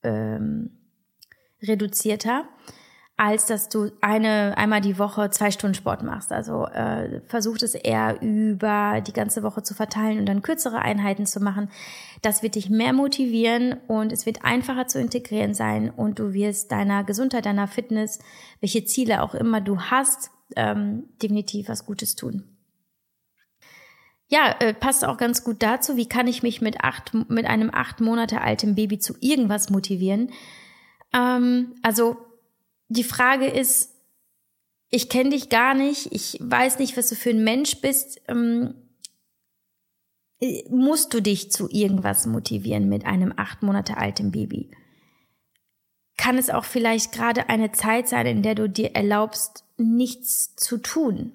[0.01, 0.71] ähm,
[1.61, 2.45] reduzierter,
[3.15, 6.31] als dass du eine einmal die Woche zwei Stunden Sport machst.
[6.31, 11.25] Also äh, versuch es eher über die ganze Woche zu verteilen und dann kürzere Einheiten
[11.25, 11.69] zu machen.
[12.21, 16.71] Das wird dich mehr motivieren und es wird einfacher zu integrieren sein und du wirst
[16.71, 18.19] deiner Gesundheit, deiner Fitness,
[18.61, 22.52] welche Ziele auch immer du hast, ähm, definitiv was Gutes tun
[24.33, 25.95] ja, äh, passt auch ganz gut dazu.
[25.95, 30.31] Wie kann ich mich mit acht, mit einem acht Monate alten Baby zu irgendwas motivieren?
[31.13, 32.17] Ähm, also
[32.87, 33.91] die Frage ist,
[34.89, 38.21] ich kenne dich gar nicht, ich weiß nicht, was du für ein Mensch bist.
[38.27, 38.73] Ähm,
[40.41, 44.71] äh, musst du dich zu irgendwas motivieren mit einem acht Monate alten Baby?
[46.15, 50.77] kann es auch vielleicht gerade eine Zeit sein, in der du dir erlaubst, nichts zu
[50.77, 51.33] tun.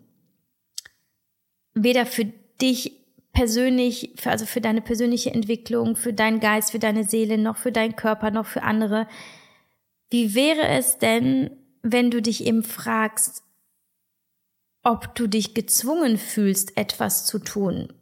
[1.75, 2.93] Weder für dich
[3.33, 7.73] persönlich, für, also für deine persönliche Entwicklung, für deinen Geist, für deine Seele, noch für
[7.73, 9.07] deinen Körper, noch für andere.
[10.11, 11.51] Wie wäre es denn,
[11.83, 13.43] wenn du dich eben fragst,
[14.83, 17.93] ob du dich gezwungen fühlst, etwas zu tun?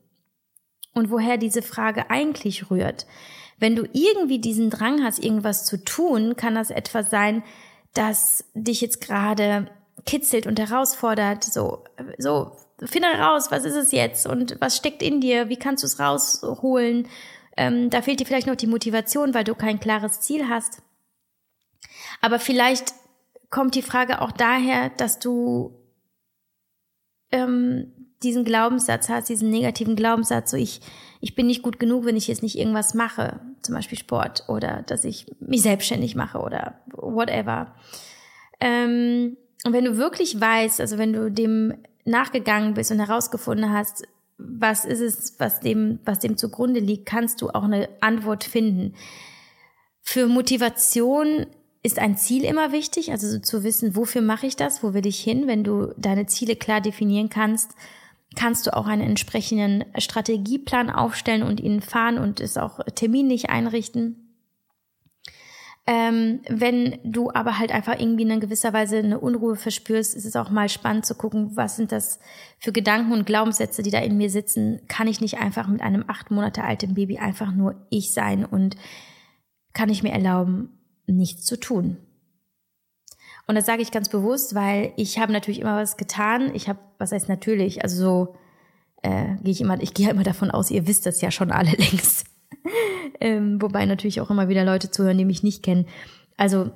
[0.94, 3.06] Und woher diese Frage eigentlich rührt.
[3.58, 7.42] Wenn du irgendwie diesen Drang hast, irgendwas zu tun, kann das etwas sein,
[7.92, 9.70] das dich jetzt gerade
[10.06, 11.84] kitzelt und herausfordert, so,
[12.16, 15.86] so, finde raus, was ist es jetzt und was steckt in dir, wie kannst du
[15.86, 17.08] es rausholen.
[17.56, 20.82] Ähm, da fehlt dir vielleicht noch die Motivation, weil du kein klares Ziel hast.
[22.20, 22.92] Aber vielleicht
[23.50, 25.74] kommt die Frage auch daher, dass du
[27.32, 30.80] ähm, diesen Glaubenssatz hast, diesen negativen Glaubenssatz, so ich,
[31.20, 34.82] ich bin nicht gut genug, wenn ich jetzt nicht irgendwas mache, zum Beispiel Sport oder
[34.86, 37.74] dass ich mich selbstständig mache oder whatever.
[38.60, 41.74] Ähm, und wenn du wirklich weißt, also wenn du dem
[42.06, 44.06] nachgegangen bist und herausgefunden hast,
[44.38, 48.94] was ist es, was dem, was dem zugrunde liegt, kannst du auch eine Antwort finden.
[50.02, 51.46] Für Motivation
[51.82, 55.06] ist ein Ziel immer wichtig, also so zu wissen, wofür mache ich das, wo will
[55.06, 55.46] ich hin.
[55.46, 57.70] Wenn du deine Ziele klar definieren kannst,
[58.34, 64.25] kannst du auch einen entsprechenden Strategieplan aufstellen und ihn fahren und es auch terminlich einrichten.
[65.88, 70.34] Ähm, wenn du aber halt einfach irgendwie in gewisser Weise eine Unruhe verspürst, ist es
[70.34, 72.18] auch mal spannend zu gucken, was sind das
[72.58, 74.80] für Gedanken und Glaubenssätze, die da in mir sitzen.
[74.88, 78.76] Kann ich nicht einfach mit einem acht Monate alten Baby einfach nur ich sein und
[79.74, 80.70] kann ich mir erlauben,
[81.06, 81.98] nichts zu tun?
[83.46, 86.52] Und das sage ich ganz bewusst, weil ich habe natürlich immer was getan.
[86.52, 88.34] Ich habe, was heißt natürlich, also so
[89.02, 91.70] äh, gehe ich immer, ich gehe immer davon aus, ihr wisst das ja schon alle
[91.76, 92.26] längst
[93.20, 95.86] ähm, wobei natürlich auch immer wieder Leute zuhören, die mich nicht kennen.
[96.36, 96.70] Also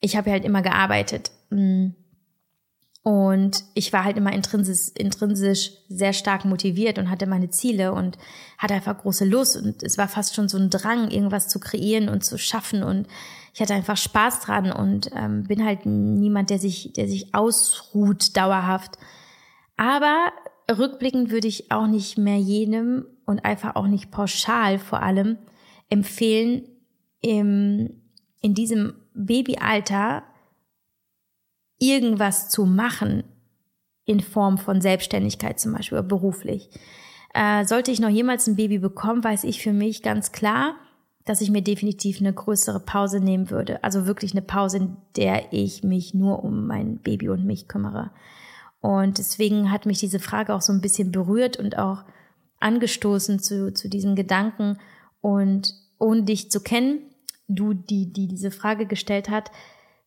[0.00, 1.30] ich habe halt immer gearbeitet.
[1.50, 1.90] Mm.
[3.04, 8.16] Und ich war halt immer intrinsisch, intrinsisch sehr stark motiviert und hatte meine Ziele und
[8.58, 9.56] hatte einfach große Lust.
[9.56, 12.84] Und es war fast schon so ein Drang, irgendwas zu kreieren und zu schaffen.
[12.84, 13.08] Und
[13.54, 18.36] ich hatte einfach Spaß dran und ähm, bin halt niemand, der sich, der sich ausruht
[18.36, 18.98] dauerhaft.
[19.76, 20.32] Aber
[20.70, 25.38] rückblickend würde ich auch nicht mehr jedem und einfach auch nicht pauschal vor allem
[25.88, 26.68] empfehlen,
[27.20, 27.90] im,
[28.40, 30.22] in diesem Babyalter
[31.78, 33.24] irgendwas zu machen
[34.04, 36.68] in Form von Selbstständigkeit zum Beispiel oder beruflich.
[37.34, 40.74] Äh, sollte ich noch jemals ein Baby bekommen, weiß ich für mich ganz klar,
[41.24, 43.82] dass ich mir definitiv eine größere Pause nehmen würde.
[43.84, 48.10] Also wirklich eine Pause, in der ich mich nur um mein Baby und mich kümmere.
[48.80, 52.04] Und deswegen hat mich diese Frage auch so ein bisschen berührt und auch
[52.62, 54.78] angestoßen zu, zu diesem Gedanken
[55.20, 57.00] und ohne dich zu kennen,
[57.48, 59.50] du, die, die diese Frage gestellt hat,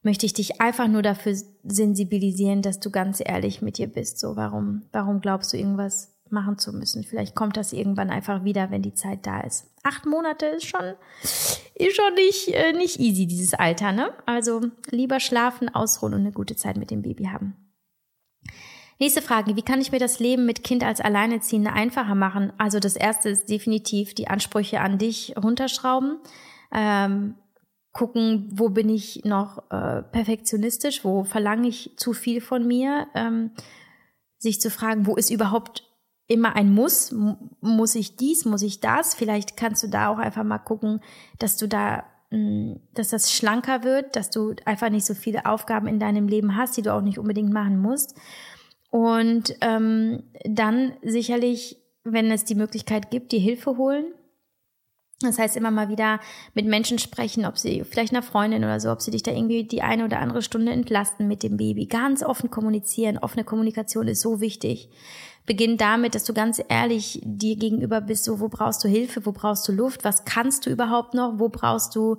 [0.04, 4.20] möchte ich dich einfach nur dafür sensibilisieren, dass du ganz ehrlich mit dir bist.
[4.20, 7.04] So, warum, warum glaubst du irgendwas machen zu müssen?
[7.04, 9.68] Vielleicht kommt das irgendwann einfach wieder, wenn die Zeit da ist.
[9.84, 14.12] Acht Monate ist schon, ist schon nicht, äh, nicht easy, dieses Alter, ne?
[14.26, 17.56] Also lieber schlafen, ausruhen und eine gute Zeit mit dem Baby haben.
[18.98, 22.54] Nächste Frage, wie kann ich mir das Leben mit Kind als Alleineziehende einfacher machen?
[22.58, 26.20] Also das erste ist definitiv die Ansprüche an dich runterschrauben.
[26.74, 27.36] Ähm,
[27.92, 33.52] gucken, wo bin ich noch äh, perfektionistisch, wo verlange ich zu viel von mir, ähm,
[34.38, 35.84] sich zu fragen, wo ist überhaupt
[36.28, 37.14] immer ein Muss,
[37.62, 41.02] muss ich dies, muss ich das, vielleicht kannst du da auch einfach mal gucken,
[41.40, 45.88] dass du da, hm, dass das schlanker wird, dass du einfach nicht so viele Aufgaben
[45.88, 48.16] in deinem Leben hast, die du auch nicht unbedingt machen musst
[48.96, 54.06] und ähm, dann sicherlich, wenn es die Möglichkeit gibt, die Hilfe holen.
[55.20, 56.22] Das heißt, immer mal wieder
[56.54, 59.66] mit Menschen sprechen, ob sie vielleicht einer Freundin oder so, ob sie dich da irgendwie
[59.66, 61.88] die eine oder andere Stunde entlasten mit dem Baby.
[61.88, 63.18] Ganz offen kommunizieren.
[63.18, 64.88] Offene Kommunikation ist so wichtig.
[65.46, 69.34] Beginn damit, dass du ganz ehrlich dir gegenüber bist, so, wo brauchst du Hilfe, wo
[69.34, 72.16] brauchst du Luft, was kannst du überhaupt noch, wo brauchst du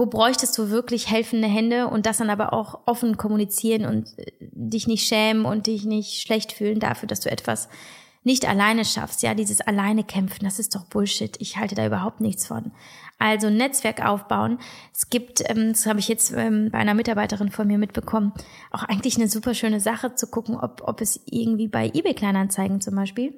[0.00, 4.32] wo bräuchtest du wirklich helfende Hände und das dann aber auch offen kommunizieren und äh,
[4.40, 7.68] dich nicht schämen und dich nicht schlecht fühlen dafür, dass du etwas
[8.22, 9.22] nicht alleine schaffst.
[9.22, 11.36] Ja, dieses alleine kämpfen, das ist doch Bullshit.
[11.38, 12.72] Ich halte da überhaupt nichts von.
[13.18, 14.58] Also Netzwerk aufbauen.
[14.94, 18.32] Es gibt, ähm, das habe ich jetzt ähm, bei einer Mitarbeiterin von mir mitbekommen,
[18.70, 22.80] auch eigentlich eine super schöne Sache zu gucken, ob, ob es irgendwie bei eBay Kleinanzeigen
[22.80, 23.34] zum Beispiel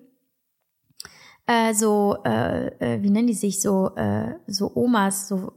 [1.47, 5.53] äh, so, äh, äh, wie nennen die sich, so, äh, so Omas, so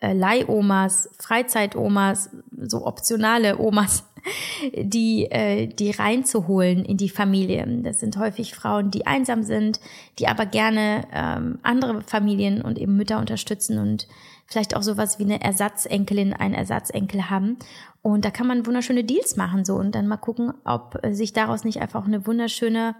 [0.00, 4.04] äh, Leihomas, Freizeitomas, so optionale Omas,
[4.76, 7.66] die, äh, die reinzuholen in die Familie.
[7.82, 9.80] Das sind häufig Frauen, die einsam sind,
[10.18, 14.06] die aber gerne ähm, andere Familien und eben Mütter unterstützen und
[14.46, 17.58] vielleicht auch sowas wie eine Ersatzenkelin, einen Ersatzenkel haben.
[18.00, 21.64] Und da kann man wunderschöne Deals machen so und dann mal gucken, ob sich daraus
[21.64, 22.94] nicht einfach eine wunderschöne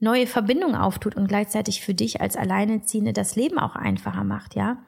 [0.00, 4.78] neue Verbindung auftut und gleichzeitig für dich als Alleinerziehende das Leben auch einfacher macht, ja.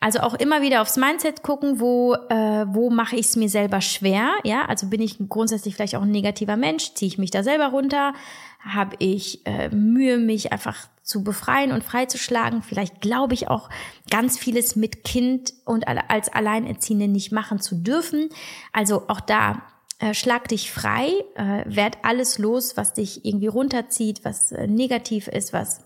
[0.00, 3.80] Also auch immer wieder aufs Mindset gucken, wo, äh, wo mache ich es mir selber
[3.80, 4.64] schwer, ja.
[4.66, 8.14] Also bin ich grundsätzlich vielleicht auch ein negativer Mensch, ziehe ich mich da selber runter,
[8.60, 12.62] habe ich äh, Mühe, mich einfach zu befreien und freizuschlagen.
[12.62, 13.70] Vielleicht glaube ich auch
[14.10, 18.28] ganz vieles mit Kind und als Alleinerziehende nicht machen zu dürfen.
[18.72, 19.62] Also auch da
[19.98, 25.26] äh, schlag dich frei, äh, werd alles los, was dich irgendwie runterzieht, was äh, negativ
[25.26, 25.80] ist, was,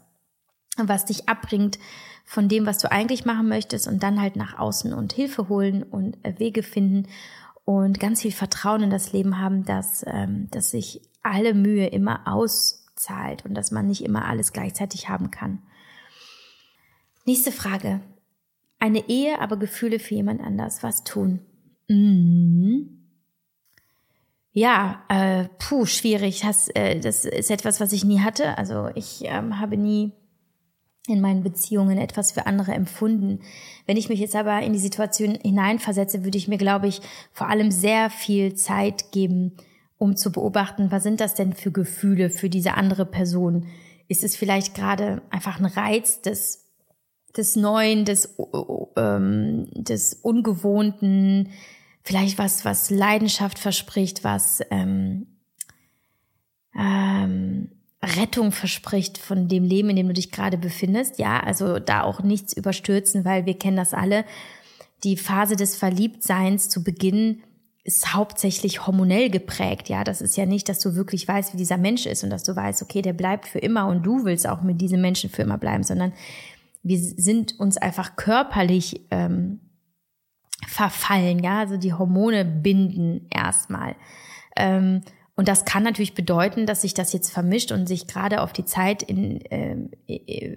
[0.76, 1.78] was dich abbringt
[2.24, 5.82] von dem, was du eigentlich machen möchtest und dann halt nach außen und Hilfe holen
[5.82, 7.08] und äh, Wege finden
[7.64, 12.26] und ganz viel Vertrauen in das Leben haben, dass, ähm, dass sich alle Mühe immer
[12.26, 15.62] auszahlt und dass man nicht immer alles gleichzeitig haben kann.
[17.24, 18.00] Nächste Frage.
[18.78, 20.82] Eine Ehe, aber Gefühle für jemand anders.
[20.82, 21.40] Was tun?
[21.88, 22.98] Mhm.
[24.52, 26.40] Ja, äh, puh, schwierig.
[26.40, 28.58] Das, äh, das ist etwas, was ich nie hatte.
[28.58, 30.12] Also ich ähm, habe nie
[31.08, 33.40] in meinen Beziehungen etwas für andere empfunden.
[33.86, 37.00] Wenn ich mich jetzt aber in die Situation hineinversetze, würde ich mir, glaube ich,
[37.32, 39.56] vor allem sehr viel Zeit geben,
[39.98, 43.66] um zu beobachten, was sind das denn für Gefühle für diese andere Person?
[44.08, 46.70] Ist es vielleicht gerade einfach ein Reiz des,
[47.36, 48.36] des Neuen, des,
[48.96, 51.50] ähm, des Ungewohnten,
[52.04, 55.26] vielleicht was, was Leidenschaft verspricht, was ähm,
[56.76, 57.70] ähm,
[58.02, 61.18] Rettung verspricht von dem Leben, in dem du dich gerade befindest.
[61.18, 64.24] Ja, also da auch nichts überstürzen, weil wir kennen das alle.
[65.04, 67.42] Die Phase des Verliebtseins zu Beginn
[67.84, 69.88] ist hauptsächlich hormonell geprägt.
[69.88, 72.44] Ja, das ist ja nicht, dass du wirklich weißt, wie dieser Mensch ist und dass
[72.44, 75.42] du weißt, okay, der bleibt für immer und du willst auch mit diesem Menschen für
[75.42, 76.12] immer bleiben, sondern
[76.84, 79.60] wir sind uns einfach körperlich ähm,
[80.66, 83.96] verfallen, ja, also die Hormone binden erstmal.
[84.56, 85.02] Ähm,
[85.34, 88.64] und das kann natürlich bedeuten, dass sich das jetzt vermischt und sich gerade auf die
[88.64, 89.76] Zeit in, äh,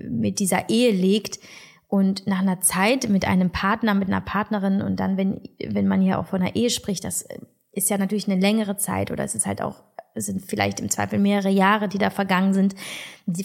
[0.10, 1.40] mit dieser Ehe legt
[1.88, 6.02] und nach einer Zeit mit einem Partner, mit einer Partnerin und dann, wenn, wenn man
[6.02, 7.26] hier auch von einer Ehe spricht, das
[7.72, 9.84] ist ja natürlich eine längere Zeit oder es ist halt auch,
[10.14, 12.76] es sind vielleicht im Zweifel mehrere Jahre, die da vergangen sind,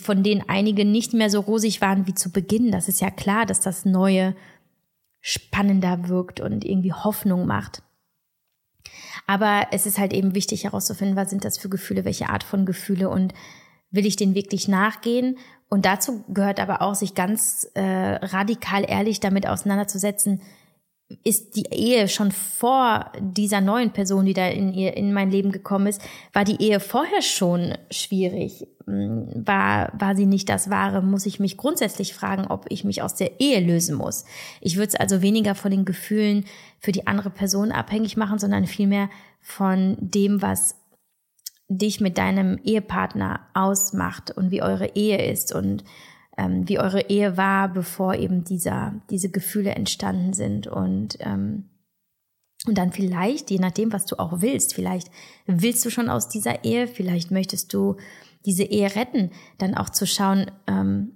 [0.01, 2.71] von denen einige nicht mehr so rosig waren wie zu Beginn.
[2.71, 4.35] Das ist ja klar, dass das Neue
[5.21, 7.83] spannender wirkt und irgendwie Hoffnung macht.
[9.27, 12.67] Aber es ist halt eben wichtig herauszufinden, was sind das für Gefühle, welche Art von
[12.67, 13.33] Gefühle und
[13.91, 15.39] will ich denen wirklich nachgehen?
[15.69, 20.43] Und dazu gehört aber auch, sich ganz äh, radikal ehrlich damit auseinanderzusetzen,
[21.25, 25.51] ist die Ehe schon vor dieser neuen Person, die da in ihr in mein Leben
[25.51, 26.01] gekommen ist,
[26.33, 28.67] war die Ehe vorher schon schwierig?
[29.35, 31.03] War war sie nicht das wahre?
[31.03, 34.25] Muss ich mich grundsätzlich fragen, ob ich mich aus der Ehe lösen muss?
[34.61, 36.45] Ich würde es also weniger von den Gefühlen
[36.79, 39.09] für die andere Person abhängig machen, sondern vielmehr
[39.41, 40.77] von dem, was
[41.69, 45.85] dich mit deinem Ehepartner ausmacht und wie eure Ehe ist und
[46.37, 51.67] ähm, wie eure Ehe war, bevor eben dieser, diese Gefühle entstanden sind und ähm,
[52.67, 55.11] und dann vielleicht, je nachdem, was du auch willst, vielleicht
[55.47, 57.97] willst du schon aus dieser Ehe, vielleicht möchtest du
[58.47, 61.13] diese Ehe retten, dann auch zu schauen, ähm,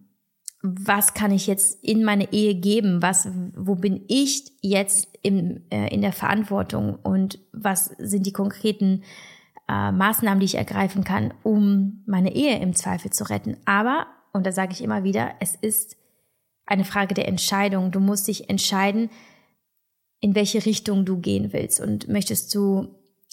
[0.63, 5.93] was kann ich jetzt in meine Ehe geben, was, wo bin ich jetzt im, äh,
[5.95, 9.03] in der Verantwortung und was sind die konkreten
[9.69, 13.59] äh, Maßnahmen, die ich ergreifen kann, um meine Ehe im Zweifel zu retten.
[13.67, 15.97] Aber und da sage ich immer wieder, es ist
[16.67, 17.93] eine Frage der Entscheidung.
[17.93, 19.09] Du musst dich entscheiden,
[20.21, 21.81] in welche Richtung du gehen willst.
[21.81, 22.89] Und möchtest du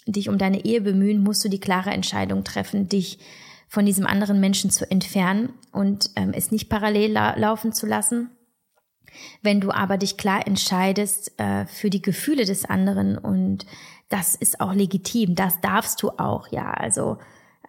[0.06, 3.17] dich um deine Ehe bemühen, musst du die klare Entscheidung treffen, dich
[3.72, 8.30] von diesem anderen Menschen zu entfernen und ähm, es nicht parallel la laufen zu lassen.
[9.42, 13.66] Wenn du aber dich klar entscheidest äh, für die Gefühle des anderen und
[14.10, 16.70] das ist auch legitim, das darfst du auch, ja.
[16.70, 17.18] Also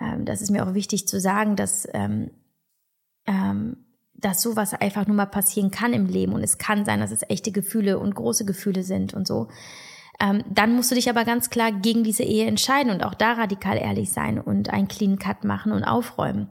[0.01, 2.33] ähm, das ist mir auch wichtig zu sagen, dass ähm,
[3.29, 3.77] ähm,
[4.15, 7.23] dass sowas einfach nur mal passieren kann im Leben und es kann sein, dass es
[7.29, 9.49] echte Gefühle und große Gefühle sind und so.
[10.23, 13.33] Ähm, dann musst du dich aber ganz klar gegen diese Ehe entscheiden und auch da
[13.33, 16.49] radikal ehrlich sein und einen Clean Cut machen und aufräumen.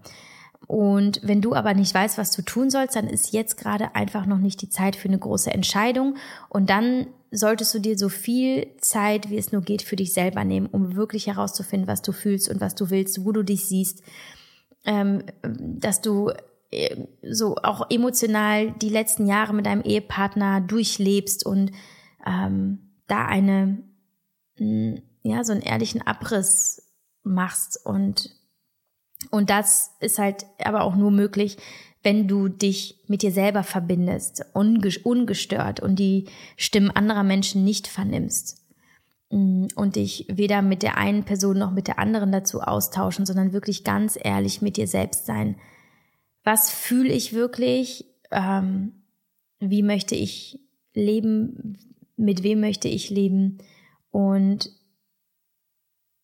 [0.68, 4.26] Und wenn du aber nicht weißt, was du tun sollst, dann ist jetzt gerade einfach
[4.26, 6.18] noch nicht die Zeit für eine große Entscheidung.
[6.50, 10.44] Und dann solltest du dir so viel Zeit, wie es nur geht, für dich selber
[10.44, 14.04] nehmen, um wirklich herauszufinden, was du fühlst und was du willst, wo du dich siehst,
[14.86, 16.32] ähm, dass du
[16.72, 21.72] äh, so auch emotional die letzten Jahre mit deinem Ehepartner durchlebst und
[22.26, 23.84] ähm, da eine,
[24.58, 26.82] mh, hm, ja, so einen ehrlichen Abriss
[27.24, 28.32] machst und
[29.30, 31.58] und das ist halt aber auch nur möglich,
[32.02, 38.66] wenn du dich mit dir selber verbindest, ungestört und die Stimmen anderer Menschen nicht vernimmst
[39.30, 43.54] mm, und dich weder mit der einen Person noch mit der anderen dazu austauschen, sondern
[43.54, 45.58] wirklich ganz ehrlich mit dir selbst sein.
[46.44, 48.06] Was fühle ich wirklich?
[48.32, 49.04] Ähm,
[49.60, 50.60] wie möchte ich
[50.96, 51.78] leben?
[52.22, 53.58] Mit wem möchte ich leben?
[54.12, 54.70] Und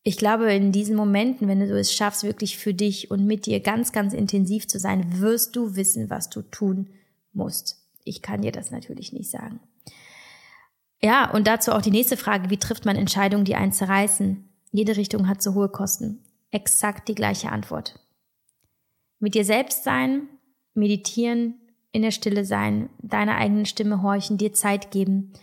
[0.04, 3.60] ich glaube, in diesen Momenten, wenn du es schaffst, wirklich für dich und mit dir
[3.60, 6.92] ganz, ganz intensiv zu sein, wirst du wissen, was du tun
[7.34, 7.84] musst.
[8.04, 9.60] Ich kann dir das natürlich nicht sagen.
[11.02, 14.48] Ja, und dazu auch die nächste Frage, wie trifft man Entscheidungen, die einen zerreißen?
[14.72, 16.24] Jede Richtung hat so hohe Kosten.
[16.52, 18.00] Exakt die gleiche Antwort.
[19.20, 20.28] Mit dir selbst sein,
[20.76, 21.56] meditieren,
[21.92, 25.34] in der Stille sein, deiner eigenen Stimme horchen, dir Zeit geben,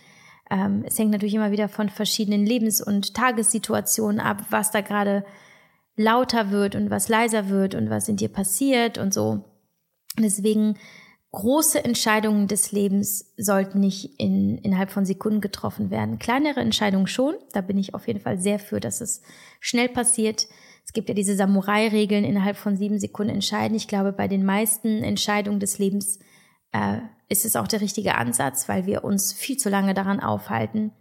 [0.50, 5.24] ähm, es hängt natürlich immer wieder von verschiedenen Lebens- und Tagessituationen ab, was da gerade
[5.96, 9.44] lauter wird und was leiser wird und was in dir passiert und so.
[10.18, 10.76] Deswegen
[11.32, 16.18] große Entscheidungen des Lebens sollten nicht in, innerhalb von Sekunden getroffen werden.
[16.18, 17.34] Kleinere Entscheidungen schon.
[17.52, 19.22] Da bin ich auf jeden Fall sehr für, dass es
[19.60, 20.46] schnell passiert.
[20.84, 23.76] Es gibt ja diese Samurai-Regeln, innerhalb von sieben Sekunden entscheiden.
[23.76, 26.20] Ich glaube, bei den meisten Entscheidungen des Lebens
[26.72, 26.98] äh,
[27.28, 30.92] ist es auch der richtige Ansatz, weil wir uns viel zu lange daran aufhalten,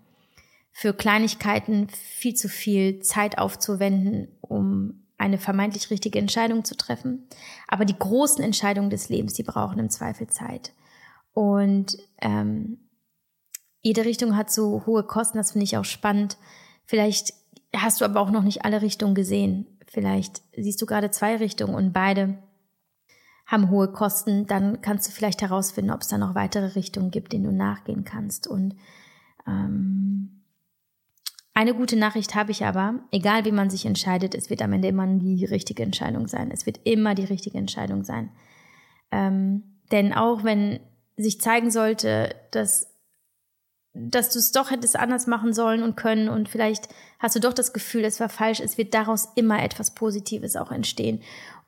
[0.71, 7.27] für Kleinigkeiten viel zu viel Zeit aufzuwenden, um eine vermeintlich richtige Entscheidung zu treffen.
[7.67, 10.73] Aber die großen Entscheidungen des Lebens, die brauchen im Zweifel Zeit.
[11.33, 12.89] Und ähm,
[13.81, 16.37] jede Richtung hat so hohe Kosten, das finde ich auch spannend.
[16.85, 17.33] Vielleicht
[17.75, 19.67] hast du aber auch noch nicht alle Richtungen gesehen.
[19.87, 22.37] Vielleicht siehst du gerade zwei Richtungen und beide
[23.53, 27.33] haben hohe Kosten, dann kannst du vielleicht herausfinden, ob es da noch weitere Richtungen gibt,
[27.33, 28.47] denen du nachgehen kannst.
[28.47, 28.75] Und
[29.47, 30.41] ähm,
[31.53, 34.87] eine gute Nachricht habe ich aber, egal wie man sich entscheidet, es wird am Ende
[34.87, 36.49] immer die richtige Entscheidung sein.
[36.51, 38.31] Es wird immer die richtige Entscheidung sein.
[39.11, 40.79] Ähm, denn auch wenn
[41.15, 42.89] sich zeigen sollte, dass
[43.95, 46.89] dass du es doch hättest anders machen sollen und können und vielleicht
[47.19, 50.71] hast du doch das Gefühl, es war falsch, es wird daraus immer etwas Positives auch
[50.71, 51.21] entstehen.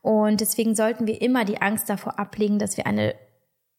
[0.05, 3.15] Und deswegen sollten wir immer die Angst davor ablegen, dass wir eine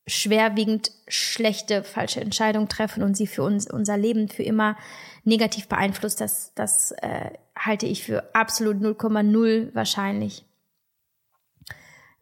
[0.09, 4.77] schwerwiegend schlechte, falsche Entscheidung treffen und sie für uns, unser Leben für immer
[5.23, 6.21] negativ beeinflusst.
[6.21, 10.45] Das, das äh, halte ich für absolut 0,0 wahrscheinlich.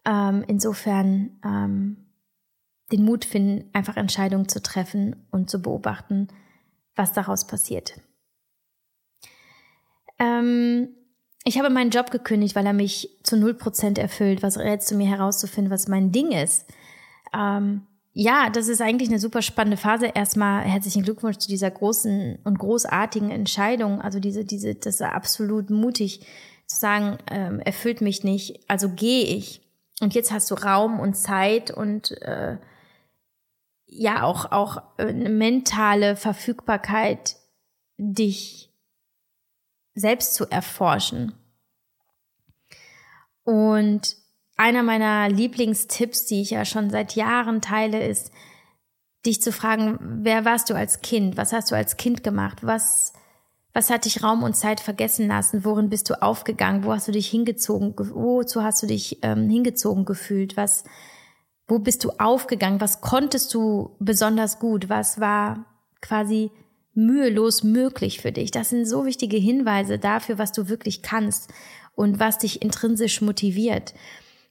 [0.05, 1.97] Ähm, insofern ähm,
[2.93, 6.29] den Mut finden, einfach Entscheidungen zu treffen und zu beobachten,
[6.95, 7.99] was daraus passiert.
[10.19, 10.91] Ähm,
[11.45, 14.43] ich habe meinen Job gekündigt, weil er mich zu null Prozent erfüllt.
[14.43, 16.65] Was rätst du mir herauszufinden, was mein Ding ist?
[17.35, 17.83] Ähm,
[18.15, 20.07] ja, das ist eigentlich eine super spannende Phase.
[20.07, 24.01] Erstmal herzlichen Glückwunsch zu dieser großen und großartigen Entscheidung.
[24.01, 26.21] Also diese, diese, das ist absolut mutig
[26.67, 29.61] zu sagen, ähm, erfüllt mich nicht, also gehe ich.
[30.01, 32.57] Und jetzt hast du Raum und Zeit und äh,
[33.87, 37.37] ja auch auch eine mentale Verfügbarkeit,
[37.99, 38.74] dich
[39.95, 41.33] selbst zu erforschen.
[43.45, 44.17] Und
[44.57, 48.33] einer meiner Lieblingstipps, die ich ja schon seit Jahren teile, ist,
[49.27, 51.37] dich zu fragen, wer warst du als Kind?
[51.37, 52.59] Was hast du als Kind gemacht?
[52.63, 53.13] Was,
[53.73, 55.65] was hat dich Raum und Zeit vergessen lassen?
[55.65, 56.85] Worin bist du aufgegangen?
[56.85, 57.95] Wo hast du dich hingezogen?
[57.97, 60.57] Wozu hast du dich ähm, hingezogen gefühlt?
[60.57, 60.85] Was,
[61.67, 62.81] wo bist du aufgegangen?
[62.81, 64.89] Was konntest du besonders gut?
[64.89, 65.65] Was war
[66.01, 66.51] quasi
[66.95, 68.51] mühelos möglich für dich.
[68.51, 71.53] Das sind so wichtige Hinweise dafür, was du wirklich kannst
[71.95, 73.95] und was dich intrinsisch motiviert.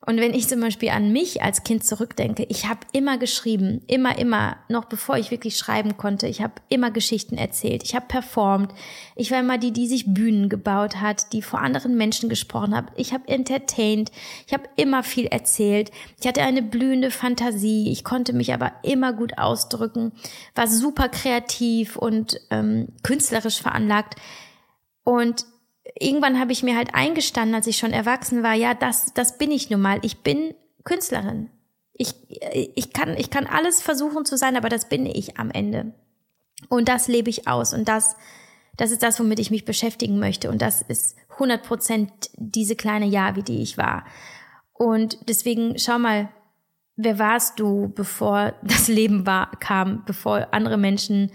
[0.06, 4.18] Und wenn ich zum Beispiel an mich als Kind zurückdenke, ich habe immer geschrieben, immer,
[4.18, 8.74] immer, noch bevor ich wirklich schreiben konnte, ich habe immer Geschichten erzählt, ich habe performt,
[9.16, 12.88] ich war immer die, die sich Bühnen gebaut hat, die vor anderen Menschen gesprochen hat,
[12.98, 14.12] ich habe entertained,
[14.46, 15.90] ich habe immer viel erzählt,
[16.20, 20.12] ich hatte eine blühende Fantasie, ich konnte mich aber immer gut ausdrücken,
[20.54, 24.16] war super kreativ und ähm, künstlerisch veranlagt.
[25.06, 25.46] Und
[26.00, 29.52] irgendwann habe ich mir halt eingestanden, als ich schon erwachsen war, ja, das, das bin
[29.52, 30.00] ich nun mal.
[30.04, 30.54] Ich bin
[30.84, 31.50] Künstlerin.
[31.94, 32.16] Ich,
[32.76, 35.94] ich, kann, ich kann alles versuchen zu sein, aber das bin ich am Ende.
[36.70, 37.74] Und das lebe ich aus.
[37.74, 38.16] Und das,
[38.78, 40.50] das ist das, womit ich mich beschäftigen möchte.
[40.50, 44.06] Und das ist 100 Prozent diese kleine Ja, wie die ich war.
[44.74, 46.30] Und deswegen schau mal,
[46.96, 51.32] wer warst du, bevor das Leben war, kam, bevor andere Menschen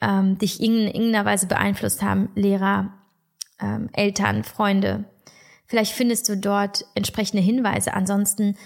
[0.00, 2.97] ähm, dich in irgendeiner Weise beeinflusst haben, Lehrer,
[3.60, 5.04] ähm, Eltern, Freunde.
[5.66, 7.92] Vielleicht findest du dort entsprechende Hinweise.
[7.94, 8.56] Ansonsten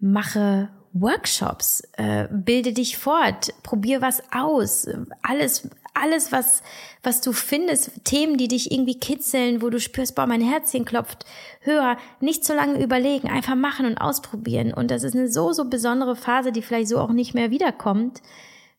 [0.00, 4.88] mache Workshops, äh, bilde dich fort, probier was aus.
[5.22, 6.62] Alles, alles, was,
[7.02, 11.24] was du findest, Themen, die dich irgendwie kitzeln, wo du spürst, boah, mein Herzchen klopft
[11.60, 14.72] höher, nicht so lange überlegen, einfach machen und ausprobieren.
[14.72, 18.22] Und das ist eine so, so besondere Phase, die vielleicht so auch nicht mehr wiederkommt.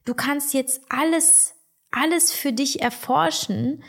[0.05, 1.55] Du kannst jetzt alles,
[1.91, 3.83] alles für dich erforschen,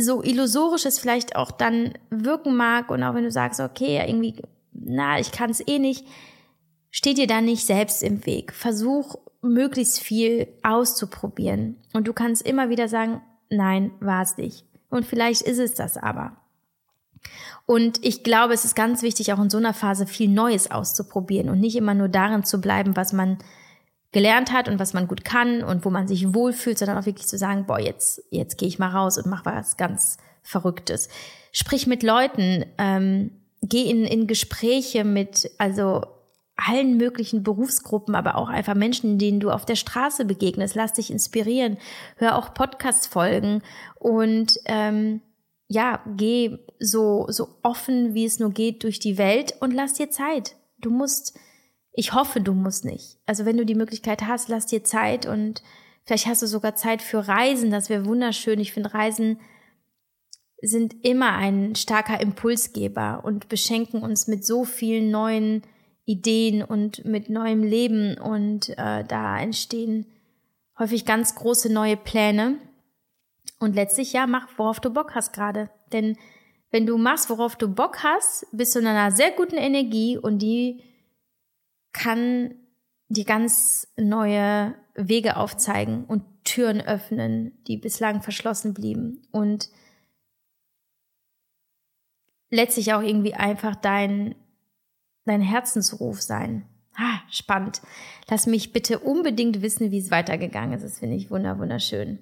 [0.00, 4.42] so illusorisch es vielleicht auch dann wirken mag und auch wenn du sagst, okay, irgendwie,
[4.72, 6.06] na, ich kann es eh nicht,
[6.90, 8.52] steht dir da nicht selbst im Weg.
[8.52, 11.76] Versuch möglichst viel auszuprobieren.
[11.92, 14.64] Und du kannst immer wieder sagen, nein, war es nicht.
[14.90, 16.36] Und vielleicht ist es das aber.
[17.66, 21.50] Und ich glaube, es ist ganz wichtig, auch in so einer Phase viel Neues auszuprobieren
[21.50, 23.38] und nicht immer nur darin zu bleiben, was man
[24.12, 27.26] gelernt hat und was man gut kann und wo man sich wohlfühlt, sondern auch wirklich
[27.26, 31.10] zu sagen, boah, jetzt, jetzt gehe ich mal raus und mache was ganz Verrücktes.
[31.52, 36.02] Sprich mit Leuten, ähm, geh in, in Gespräche mit, also
[36.56, 40.74] allen möglichen Berufsgruppen, aber auch einfach Menschen, denen du auf der Straße begegnest.
[40.74, 41.78] Lass dich inspirieren.
[42.16, 43.62] Hör auch Podcast-Folgen
[43.94, 45.20] und ähm,
[45.68, 50.10] ja, geh so, so offen, wie es nur geht, durch die Welt und lass dir
[50.10, 50.56] Zeit.
[50.78, 51.38] Du musst,
[51.98, 53.18] ich hoffe, du musst nicht.
[53.26, 55.64] Also wenn du die Möglichkeit hast, lass dir Zeit und
[56.04, 57.72] vielleicht hast du sogar Zeit für Reisen.
[57.72, 58.60] Das wäre wunderschön.
[58.60, 59.40] Ich finde Reisen
[60.62, 65.62] sind immer ein starker Impulsgeber und beschenken uns mit so vielen neuen
[66.04, 70.06] Ideen und mit neuem Leben und äh, da entstehen
[70.78, 72.58] häufig ganz große neue Pläne.
[73.58, 75.68] Und letztlich ja, mach, worauf du Bock hast gerade.
[75.92, 76.16] Denn
[76.70, 80.38] wenn du machst, worauf du Bock hast, bist du in einer sehr guten Energie und
[80.38, 80.84] die
[81.98, 82.54] kann
[83.08, 89.22] dir ganz neue Wege aufzeigen und Türen öffnen, die bislang verschlossen blieben.
[89.30, 89.68] Und
[92.50, 94.34] letztlich auch irgendwie einfach dein
[95.24, 96.64] dein Herzensruf sein.
[96.96, 97.82] Ah, spannend.
[98.28, 100.82] Lass mich bitte unbedingt wissen, wie es weitergegangen ist.
[100.82, 102.18] Das finde ich wunder, wunderschön.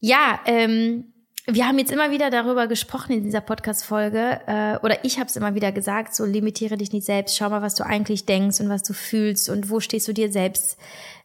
[0.00, 1.09] Ja, ähm,
[1.46, 5.36] wir haben jetzt immer wieder darüber gesprochen in dieser Podcast-Folge, äh, oder ich habe es
[5.36, 8.68] immer wieder gesagt, so limitiere dich nicht selbst, schau mal, was du eigentlich denkst und
[8.68, 10.78] was du fühlst und wo stehst du dir selbst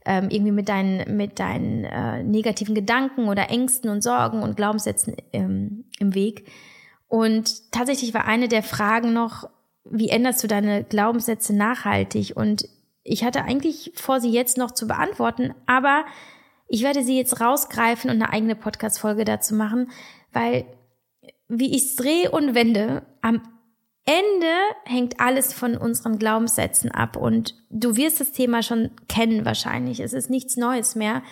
[0.05, 5.15] ähm, irgendwie mit deinen, mit deinen äh, negativen Gedanken oder Ängsten und Sorgen und Glaubenssätzen
[5.33, 6.47] ähm, im Weg.
[7.07, 9.49] Und tatsächlich war eine der Fragen noch,
[9.83, 12.33] wie änderst du deine Glaubenssätze nachhaltig?
[12.35, 12.67] Und
[13.03, 16.05] ich hatte eigentlich vor, sie jetzt noch zu beantworten, aber
[16.67, 19.91] ich werde sie jetzt rausgreifen und eine eigene Podcast-Folge dazu machen,
[20.31, 20.65] weil
[21.47, 23.41] wie ich es drehe und wende, am
[24.05, 24.53] Ende
[24.83, 29.99] hängt alles von unseren Glaubenssätzen ab und du wirst das Thema schon kennen wahrscheinlich.
[29.99, 31.23] Es ist nichts Neues mehr.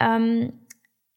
[0.00, 0.52] Ähm,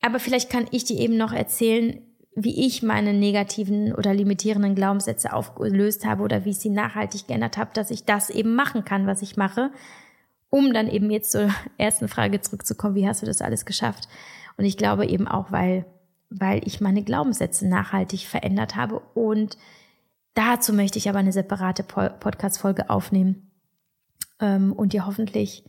[0.01, 2.01] aber vielleicht kann ich dir eben noch erzählen,
[2.35, 7.57] wie ich meine negativen oder limitierenden Glaubenssätze aufgelöst habe oder wie ich sie nachhaltig geändert
[7.57, 9.71] habe, dass ich das eben machen kann, was ich mache,
[10.49, 14.07] um dann eben jetzt zur ersten Frage zurückzukommen, wie hast du das alles geschafft?
[14.57, 15.85] Und ich glaube eben auch, weil,
[16.29, 19.57] weil ich meine Glaubenssätze nachhaltig verändert habe und
[20.33, 23.51] dazu möchte ich aber eine separate Podcast-Folge aufnehmen
[24.39, 25.63] ähm, und dir hoffentlich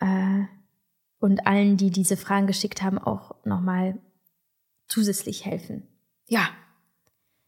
[0.00, 0.44] äh,
[1.18, 3.98] und allen, die diese Fragen geschickt haben, auch nochmal
[4.88, 5.88] zusätzlich helfen.
[6.26, 6.48] Ja.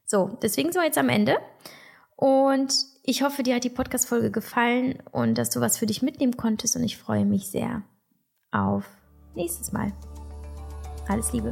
[0.04, 1.36] So, deswegen sind wir jetzt am Ende.
[2.16, 2.74] Und
[3.08, 6.76] ich hoffe, dir hat die Podcast-Folge gefallen und dass du was für dich mitnehmen konntest.
[6.76, 7.80] Und ich freue mich sehr
[8.50, 8.84] auf
[9.34, 9.94] nächstes Mal.
[11.08, 11.50] Alles Liebe.